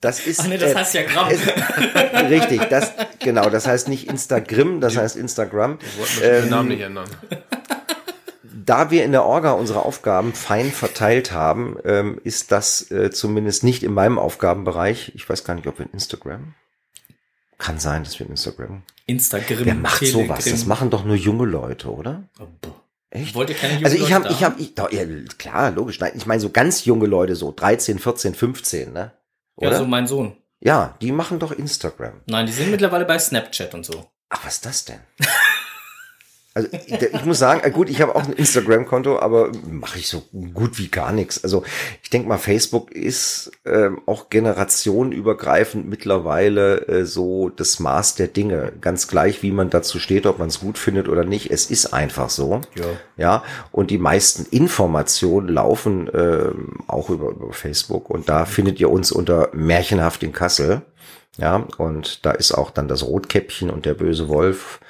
das 0.00 0.26
ist 0.26 0.40
Ach 0.40 0.46
nee, 0.46 0.58
das 0.58 0.72
äh, 0.72 0.74
heißt 0.76 0.94
ja 0.94 1.02
Gramm. 1.04 1.28
es- 1.30 1.40
richtig, 2.30 2.62
das 2.68 2.92
genau, 3.18 3.50
das 3.50 3.66
heißt 3.66 3.88
nicht 3.88 4.08
Instagram, 4.08 4.80
das 4.80 4.96
heißt 4.96 5.16
Instagram. 5.16 5.78
Wollten 5.98 6.20
wir 6.20 6.40
den 6.42 6.50
Namen 6.50 6.68
nicht 6.68 6.80
ändern. 6.80 7.08
Da 8.64 8.90
wir 8.90 9.04
in 9.04 9.12
der 9.12 9.24
Orga 9.24 9.52
unsere 9.52 9.84
Aufgaben 9.84 10.34
fein 10.34 10.70
verteilt 10.70 11.32
haben, 11.32 11.78
ähm, 11.84 12.20
ist 12.22 12.52
das 12.52 12.90
äh, 12.90 13.10
zumindest 13.10 13.64
nicht 13.64 13.82
in 13.82 13.94
meinem 13.94 14.18
Aufgabenbereich. 14.18 15.12
Ich 15.14 15.28
weiß 15.28 15.44
gar 15.44 15.54
nicht, 15.54 15.66
ob 15.66 15.78
wir 15.78 15.86
in 15.86 15.92
Instagram. 15.92 16.54
Kann 17.56 17.78
sein, 17.80 18.04
dass 18.04 18.18
wir 18.18 18.26
in 18.26 18.32
Instagram. 18.32 18.82
Instagram. 19.06 19.64
Wer 19.64 19.74
macht 19.74 20.06
sowas? 20.06 20.36
Das 20.36 20.44
Telegram. 20.44 20.68
machen 20.68 20.90
doch 20.90 21.04
nur 21.04 21.16
junge 21.16 21.46
Leute, 21.46 21.90
oder? 21.90 22.24
Oh. 22.38 22.44
Echt? 23.10 23.34
Wollt 23.34 23.48
ihr 23.48 23.56
keine 23.56 23.72
jungen 23.74 23.86
Also 23.86 23.96
ich 23.96 24.12
habe, 24.12 24.28
ich 24.28 24.44
habe, 24.44 24.60
ich, 24.60 24.74
doch, 24.74 24.92
ja, 24.92 25.02
klar, 25.38 25.70
logisch. 25.70 25.98
Nein, 25.98 26.12
ich 26.14 26.26
meine 26.26 26.40
so 26.40 26.50
ganz 26.50 26.84
junge 26.84 27.06
Leute, 27.06 27.36
so 27.36 27.52
13, 27.56 27.98
14, 27.98 28.34
15, 28.34 28.92
ne? 28.92 29.12
Ja, 29.60 29.68
Oder? 29.68 29.78
so 29.78 29.86
mein 29.86 30.06
Sohn. 30.06 30.36
Ja, 30.60 30.96
die 31.00 31.12
machen 31.12 31.38
doch 31.38 31.52
Instagram. 31.52 32.20
Nein, 32.26 32.46
die 32.46 32.52
sind 32.52 32.70
mittlerweile 32.70 33.04
bei 33.04 33.18
Snapchat 33.18 33.74
und 33.74 33.84
so. 33.84 34.06
Ach, 34.28 34.44
was 34.44 34.56
ist 34.56 34.66
das 34.66 34.84
denn? 34.84 35.00
Also 36.54 36.70
ich, 36.72 37.24
muss 37.24 37.38
sagen, 37.38 37.60
äh, 37.62 37.70
gut, 37.70 37.88
ich 37.88 38.00
habe 38.00 38.16
auch 38.16 38.24
ein 38.24 38.32
Instagram-Konto, 38.32 39.18
aber 39.18 39.52
mache 39.70 39.98
ich 39.98 40.08
so 40.08 40.22
gut 40.54 40.78
wie 40.78 40.88
gar 40.88 41.12
nichts. 41.12 41.44
Also 41.44 41.62
ich 42.02 42.10
denke 42.10 42.28
mal, 42.28 42.38
Facebook 42.38 42.90
ist 42.90 43.52
ähm, 43.64 44.00
auch 44.06 44.28
generationenübergreifend 44.28 45.88
mittlerweile 45.88 46.88
äh, 46.88 47.04
so 47.04 47.50
das 47.50 47.78
Maß 47.80 48.16
der 48.16 48.28
Dinge. 48.28 48.72
Ganz 48.80 49.08
gleich, 49.08 49.42
wie 49.42 49.52
man 49.52 49.70
dazu 49.70 49.98
steht, 49.98 50.26
ob 50.26 50.38
man 50.38 50.48
es 50.48 50.60
gut 50.60 50.78
findet 50.78 51.08
oder 51.08 51.24
nicht. 51.24 51.50
Es 51.50 51.70
ist 51.70 51.92
einfach 51.92 52.30
so. 52.30 52.60
Ja. 52.74 52.84
Ja, 53.16 53.42
und 53.70 53.90
die 53.90 53.98
meisten 53.98 54.46
Informationen 54.50 55.48
laufen 55.48 56.10
ähm, 56.14 56.78
auch 56.86 57.10
über, 57.10 57.30
über 57.30 57.52
Facebook 57.52 58.10
und 58.10 58.28
da 58.28 58.46
findet 58.46 58.80
ihr 58.80 58.90
uns 58.90 59.12
unter 59.12 59.50
Märchenhaft 59.52 60.22
in 60.22 60.32
Kassel. 60.32 60.82
Ja, 61.38 61.66
und 61.78 62.26
da 62.26 62.32
ist 62.32 62.52
auch 62.52 62.70
dann 62.70 62.88
das 62.88 63.04
Rotkäppchen 63.04 63.70
und 63.70 63.86
der 63.86 63.94
böse 63.94 64.28
Wolf 64.28 64.80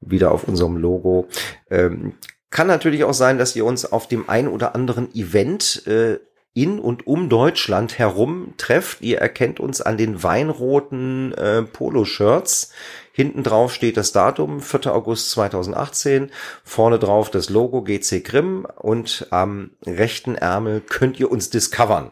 wieder 0.00 0.32
auf 0.32 0.44
unserem 0.44 0.78
Logo. 0.78 1.28
Ähm, 1.70 2.14
kann 2.48 2.66
natürlich 2.66 3.04
auch 3.04 3.14
sein, 3.14 3.38
dass 3.38 3.54
ihr 3.54 3.64
uns 3.64 3.84
auf 3.90 4.08
dem 4.08 4.28
ein 4.28 4.48
oder 4.48 4.74
anderen 4.74 5.14
Event 5.14 5.86
äh, 5.86 6.18
in 6.52 6.80
und 6.80 7.06
um 7.06 7.28
Deutschland 7.28 7.98
herum 7.98 8.54
trefft. 8.56 9.02
Ihr 9.02 9.18
erkennt 9.18 9.60
uns 9.60 9.80
an 9.80 9.96
den 9.96 10.22
weinroten 10.22 11.32
äh, 11.34 11.62
Poloshirts. 11.62 12.72
Hinten 13.12 13.42
drauf 13.42 13.72
steht 13.72 13.96
das 13.96 14.12
Datum, 14.12 14.60
4. 14.60 14.92
August 14.94 15.30
2018. 15.30 16.30
Vorne 16.64 16.98
drauf 16.98 17.30
das 17.30 17.50
Logo 17.50 17.82
GC 17.82 18.24
Grimm 18.24 18.66
und 18.76 19.26
am 19.30 19.70
rechten 19.84 20.34
Ärmel 20.34 20.80
könnt 20.80 21.20
ihr 21.20 21.30
uns 21.30 21.50
discovern. 21.50 22.10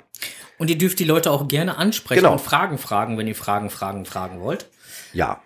Und 0.58 0.70
ihr 0.70 0.78
dürft 0.78 0.98
die 0.98 1.04
Leute 1.04 1.30
auch 1.30 1.46
gerne 1.48 1.76
ansprechen 1.76 2.20
Genau. 2.20 2.32
und 2.32 2.40
Fragen 2.40 2.78
fragen, 2.78 3.16
wenn 3.16 3.26
ihr 3.28 3.34
Fragen, 3.36 3.70
Fragen, 3.70 4.04
fragen 4.04 4.40
wollt. 4.40 4.66
Ja. 5.12 5.40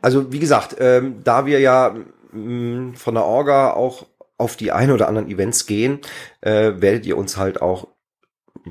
Also 0.00 0.32
wie 0.32 0.38
gesagt, 0.38 0.76
ähm, 0.78 1.22
da 1.24 1.46
wir 1.46 1.60
ja 1.60 1.94
mh, 2.32 2.96
von 2.96 3.14
der 3.14 3.24
Orga 3.24 3.72
auch 3.72 4.06
auf 4.38 4.56
die 4.56 4.72
ein 4.72 4.90
oder 4.90 5.08
anderen 5.08 5.28
Events 5.28 5.66
gehen, 5.66 6.00
äh, 6.40 6.72
werdet 6.76 7.06
ihr 7.06 7.16
uns 7.16 7.36
halt 7.36 7.60
auch 7.62 7.88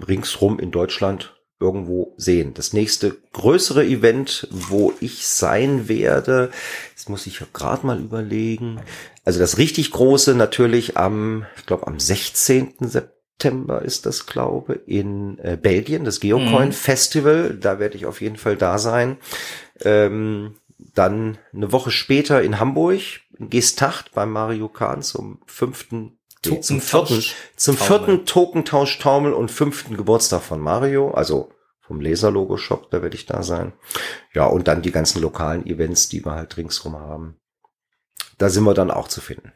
ringsrum 0.07 0.59
in 0.59 0.71
Deutschland 0.71 1.35
irgendwo 1.59 2.13
sehen. 2.17 2.53
Das 2.55 2.73
nächste 2.73 3.17
größere 3.33 3.85
Event, 3.85 4.47
wo 4.51 4.93
ich 4.99 5.27
sein 5.27 5.87
werde, 5.87 6.49
das 6.95 7.07
muss 7.07 7.27
ich 7.27 7.39
gerade 7.53 7.85
mal 7.85 7.99
überlegen. 7.99 8.81
Also 9.25 9.39
das 9.39 9.57
richtig 9.59 9.91
große 9.91 10.33
natürlich 10.33 10.97
am, 10.97 11.45
ich 11.57 11.65
glaube 11.67 11.85
am 11.87 11.99
16. 11.99 12.73
September 12.79 13.11
ist 13.45 14.05
das, 14.05 14.25
glaube 14.25 14.73
in 14.85 15.39
äh, 15.39 15.57
Belgien, 15.61 16.03
das 16.03 16.19
Geocoin 16.19 16.69
Mhm. 16.69 16.73
Festival. 16.73 17.57
Da 17.59 17.79
werde 17.79 17.97
ich 17.97 18.05
auf 18.05 18.21
jeden 18.21 18.37
Fall 18.37 18.55
da 18.55 18.77
sein. 18.77 19.17
Ähm, 19.81 20.55
dann 20.93 21.37
eine 21.53 21.71
Woche 21.71 21.91
später 21.91 22.41
in 22.41 22.59
Hamburg, 22.59 23.01
in 23.37 23.49
Gestacht 23.49 24.11
bei 24.13 24.25
Mario 24.25 24.67
Kahn 24.67 25.01
zum 25.03 25.41
fünften, 25.45 26.17
nee, 26.45 26.59
zum 26.61 26.81
vierten, 26.81 27.23
zum 27.55 27.77
vierten 27.77 28.25
Tokentausch-Taumel 28.25 29.33
und 29.33 29.51
fünften 29.51 29.97
Geburtstag 29.97 30.41
von 30.41 30.59
Mario, 30.59 31.11
also 31.11 31.51
vom 31.81 32.01
Laser-Logo-Shop, 32.01 32.89
da 32.89 33.01
werde 33.01 33.15
ich 33.15 33.25
da 33.25 33.43
sein. 33.43 33.73
Ja, 34.33 34.45
und 34.45 34.67
dann 34.67 34.81
die 34.81 34.91
ganzen 34.91 35.21
lokalen 35.21 35.65
Events, 35.65 36.09
die 36.09 36.25
wir 36.25 36.33
halt 36.33 36.57
ringsrum 36.57 36.95
haben. 36.95 37.35
Da 38.37 38.49
sind 38.49 38.63
wir 38.63 38.73
dann 38.73 38.91
auch 38.91 39.07
zu 39.07 39.21
finden. 39.21 39.51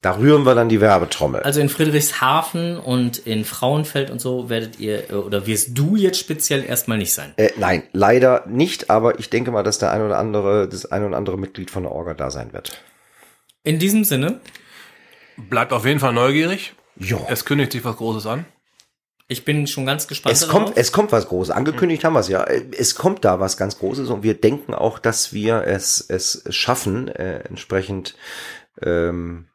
Da 0.00 0.16
rühren 0.16 0.44
wir 0.46 0.54
dann 0.54 0.68
die 0.68 0.80
Werbetrommel. 0.80 1.42
Also 1.42 1.60
in 1.60 1.68
Friedrichshafen 1.68 2.78
und 2.78 3.18
in 3.18 3.44
Frauenfeld 3.44 4.10
und 4.10 4.20
so 4.20 4.48
werdet 4.48 4.78
ihr, 4.78 5.10
äh, 5.10 5.14
oder 5.14 5.46
wirst 5.46 5.76
du 5.76 5.96
jetzt 5.96 6.18
speziell 6.18 6.64
erstmal 6.64 6.98
nicht 6.98 7.12
sein. 7.12 7.32
Äh, 7.36 7.50
nein, 7.56 7.82
leider 7.92 8.44
nicht, 8.46 8.90
aber 8.90 9.18
ich 9.18 9.28
denke 9.28 9.50
mal, 9.50 9.64
dass 9.64 9.78
der 9.78 9.90
ein 9.90 10.02
oder 10.02 10.18
andere, 10.18 10.68
das 10.68 10.86
ein 10.86 11.04
oder 11.04 11.16
andere 11.16 11.36
Mitglied 11.36 11.70
von 11.70 11.82
der 11.82 11.92
Orga 11.92 12.14
da 12.14 12.30
sein 12.30 12.52
wird. 12.52 12.80
In 13.64 13.80
diesem 13.80 14.04
Sinne, 14.04 14.40
Bleibt 15.38 15.72
auf 15.72 15.86
jeden 15.86 16.00
Fall 16.00 16.12
neugierig. 16.12 16.74
Jo. 16.96 17.24
Es 17.30 17.44
kündigt 17.44 17.72
sich 17.72 17.84
was 17.84 17.96
Großes 17.96 18.26
an. 18.26 18.44
ich 19.28 19.44
bin 19.44 19.66
schon 19.66 19.86
ganz 19.86 20.08
gespannt. 20.08 20.32
Es 20.32 20.40
darauf. 20.40 20.64
kommt, 20.64 20.76
es 20.76 20.90
kommt 20.90 21.12
was 21.12 21.28
Großes. 21.28 21.54
Angekündigt 21.54 22.02
haben 22.02 22.14
wir 22.14 22.20
es 22.20 22.28
ja. 22.28 22.44
Es 22.44 22.96
kommt 22.96 23.24
da 23.24 23.38
was 23.38 23.56
ganz 23.56 23.78
Großes 23.78 24.10
und 24.10 24.22
wir 24.22 24.34
denken 24.34 24.74
auch, 24.74 24.98
dass 24.98 25.32
wir 25.32 25.62
es, 25.64 26.04
es 26.08 26.42
schaffen, 26.50 27.08
äh, 27.08 27.40
entsprechend 27.48 28.16
ähm, 28.82 29.46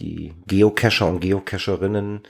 die 0.00 0.32
Geocacher 0.46 1.06
und 1.06 1.20
Geocacherinnen 1.20 2.22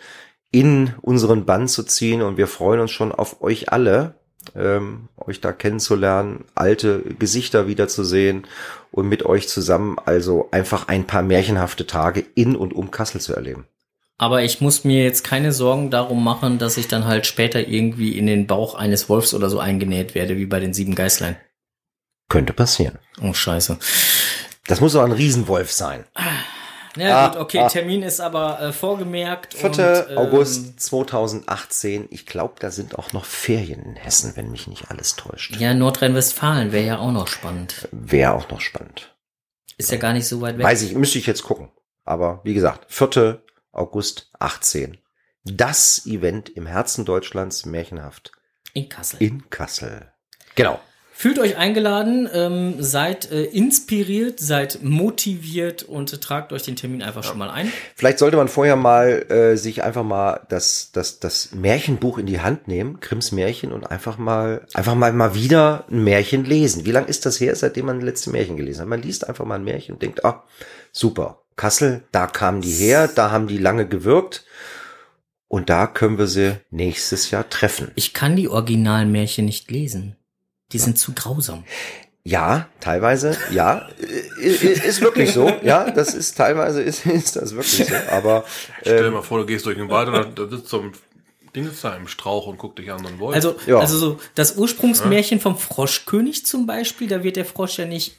in 0.51 0.95
unseren 1.01 1.47
Bann 1.47 1.69
zu 1.69 1.83
ziehen 1.85 2.23
und 2.23 2.37
wir 2.37 2.49
freuen 2.49 2.81
uns 2.81 2.91
schon 2.91 3.13
auf 3.13 3.41
euch 3.41 3.71
alle, 3.73 4.15
ähm, 4.57 5.09
euch 5.17 5.41
da 5.41 5.53
kennenzulernen, 5.53 6.45
alte 6.55 7.03
Gesichter 7.19 7.67
wiederzusehen 7.69 8.47
und 8.91 9.09
mit 9.09 9.25
euch 9.25 9.49
zusammen 9.49 9.97
also 10.05 10.49
einfach 10.51 10.89
ein 10.89 11.07
paar 11.07 11.23
märchenhafte 11.23 11.87
Tage 11.87 12.25
in 12.35 12.57
und 12.57 12.73
um 12.73 12.91
Kassel 12.91 13.21
zu 13.21 13.35
erleben. 13.35 13.67
Aber 14.19 14.43
ich 14.43 14.61
muss 14.61 14.85
mir 14.85 15.03
jetzt 15.03 15.25
keine 15.25 15.53
Sorgen 15.53 15.91
darum 15.91 16.23
machen, 16.23 16.59
dass 16.59 16.77
ich 16.77 16.89
dann 16.89 17.07
halt 17.07 17.27
später 17.27 17.67
irgendwie 17.67 18.19
in 18.19 18.27
den 18.27 18.47
Bauch 18.47 18.75
eines 18.75 19.09
Wolfs 19.09 19.33
oder 19.33 19.49
so 19.49 19.61
eingenäht 19.61 20.15
werde, 20.15 20.37
wie 20.37 20.45
bei 20.47 20.61
den 20.61 20.75
sieben 20.75 20.95
Geißlein. 20.95 21.37
Könnte 22.29 22.53
passieren. 22.53 22.99
Oh, 23.23 23.33
scheiße. 23.33 23.79
Das 24.67 24.81
muss 24.81 24.93
doch 24.93 25.05
ein 25.05 25.13
Riesenwolf 25.13 25.73
sein. 25.73 26.05
Ja, 26.97 27.27
Ah, 27.27 27.29
gut, 27.29 27.39
okay, 27.41 27.59
ah. 27.61 27.69
Termin 27.69 28.03
ist 28.03 28.21
aber 28.21 28.61
äh, 28.61 28.73
vorgemerkt. 28.73 29.55
4. 29.55 29.71
und, 29.71 29.79
ähm, 29.79 30.19
August 30.19 30.81
2018. 30.81 32.09
Ich 32.11 32.27
glaube, 32.27 32.55
da 32.59 32.71
sind 32.71 32.99
auch 32.99 33.13
noch 33.13 33.25
Ferien 33.25 33.83
in 33.83 33.97
Hessen, 33.97 34.33
wenn 34.37 34.51
mich 34.51 34.67
nicht 34.67 34.91
alles 34.91 35.17
täuscht. 35.17 35.57
Ja, 35.57 35.73
Nordrhein-Westfalen 35.75 36.73
wäre 36.73 36.87
ja 36.87 36.99
auch 36.99 37.13
noch 37.13 37.29
spannend. 37.29 37.89
Wäre 37.93 38.33
auch 38.35 38.49
noch 38.51 38.61
spannend. 38.61 39.15
Ist 39.79 39.91
ja 39.93 39.99
gar 39.99 40.13
nicht 40.13 40.27
so 40.27 40.41
weit 40.41 40.59
weg. 40.59 40.65
Weiß 40.67 40.83
ich, 40.83 40.95
müsste 40.95 41.19
ich 41.19 41.27
jetzt 41.27 41.43
gucken. 41.43 41.71
Aber 42.05 42.41
wie 42.45 42.55
gesagt, 42.55 42.87
4. 42.93 43.41
August 43.73 44.31
18. 44.39 44.99
Das 45.45 46.05
Event 46.07 46.51
im 46.51 46.67
Herzen 46.67 47.05
Deutschlands, 47.05 47.65
märchenhaft, 47.65 48.33
In 48.75 48.89
Kassel. 48.89 49.23
in 49.23 49.49
Kassel. 49.49 50.13
Genau. 50.55 50.81
Fühlt 51.21 51.39
euch 51.39 51.59
eingeladen, 51.59 52.31
ähm, 52.33 52.77
seid 52.79 53.31
äh, 53.31 53.45
inspiriert, 53.45 54.41
seid 54.41 54.79
motiviert 54.83 55.83
und 55.83 56.11
äh, 56.15 56.17
tragt 56.17 56.51
euch 56.51 56.63
den 56.63 56.77
Termin 56.77 57.03
einfach 57.03 57.23
schon 57.23 57.37
mal 57.37 57.51
ein. 57.51 57.71
Vielleicht 57.95 58.19
sollte 58.19 58.39
man 58.39 58.49
vorher 58.49 58.75
mal 58.75 59.27
äh, 59.31 59.57
sich 59.59 59.83
einfach 59.83 60.03
mal 60.03 60.41
das, 60.49 60.93
das, 60.95 61.21
das 61.21 61.53
Märchenbuch 61.53 62.17
in 62.17 62.25
die 62.25 62.41
Hand 62.41 62.69
nehmen, 62.69 63.01
Grimms 63.01 63.33
Märchen, 63.33 63.71
und 63.71 63.91
einfach 63.91 64.17
mal, 64.17 64.67
einfach 64.73 64.95
mal, 64.95 65.13
mal 65.13 65.35
wieder 65.35 65.85
ein 65.91 66.05
Märchen 66.05 66.47
lesen. 66.47 66.87
Wie 66.87 66.91
lange 66.91 67.09
ist 67.09 67.27
das 67.27 67.39
her, 67.39 67.55
seitdem 67.55 67.85
man 67.85 67.97
das 67.97 68.07
letzte 68.07 68.31
Märchen 68.31 68.57
gelesen 68.57 68.81
hat? 68.81 68.89
Man 68.89 69.03
liest 69.03 69.29
einfach 69.29 69.45
mal 69.45 69.57
ein 69.57 69.65
Märchen 69.65 69.97
und 69.97 70.01
denkt, 70.01 70.25
ah, 70.25 70.45
super, 70.91 71.43
Kassel, 71.55 72.03
da 72.13 72.29
kamen 72.29 72.63
die 72.63 72.73
her, 72.73 73.11
da 73.15 73.31
haben 73.31 73.47
die 73.47 73.59
lange 73.59 73.87
gewirkt. 73.87 74.47
Und 75.49 75.69
da 75.69 75.87
können 75.87 76.17
wir 76.17 76.29
sie 76.29 76.57
nächstes 76.71 77.31
Jahr 77.31 77.47
treffen. 77.51 77.91
Ich 77.95 78.15
kann 78.15 78.37
die 78.37 78.49
Originalmärchen 78.49 79.45
nicht 79.45 79.71
lesen. 79.71 80.17
Die 80.73 80.79
sind 80.79 80.99
zu 80.99 81.13
grausam. 81.13 81.65
Ja, 82.23 82.69
teilweise, 82.81 83.37
ja, 83.51 83.89
ist 84.39 85.01
wirklich 85.01 85.33
so. 85.33 85.51
Ja, 85.63 85.91
das 85.91 86.13
ist 86.15 86.37
teilweise 86.37 86.83
ist, 86.83 87.07
ist 87.07 87.37
das 87.37 87.55
wirklich 87.55 87.89
so. 87.89 87.95
Aber 88.11 88.45
Stell 88.83 88.99
dir 88.99 89.07
ähm, 89.07 89.15
mal 89.15 89.23
vor, 89.23 89.39
du 89.39 89.47
gehst 89.47 89.65
durch 89.67 89.79
den 89.79 89.89
Wald 89.89 90.09
und 90.09 90.39
da- 90.39 90.49
sitzt 90.49 90.69
so 90.69 90.81
ein 90.83 90.93
Ding 91.57 91.65
sitzt 91.65 91.83
da 91.83 91.97
im 91.97 92.07
Strauch 92.07 92.47
und 92.47 92.59
guckt 92.59 92.79
dich 92.79 92.93
an 92.93 93.05
und 93.05 93.19
Wolf. 93.19 93.35
Also, 93.35 93.57
Ja. 93.67 93.79
also 93.81 93.97
so 93.99 94.21
das 94.35 94.57
Ursprungsmärchen 94.57 95.41
vom 95.41 95.57
Froschkönig 95.59 96.45
zum 96.47 96.67
Beispiel, 96.67 97.09
da 97.09 97.25
wird 97.25 97.37
der 97.37 97.45
Frosch 97.47 97.79
ja 97.79 97.87
nicht 97.87 98.17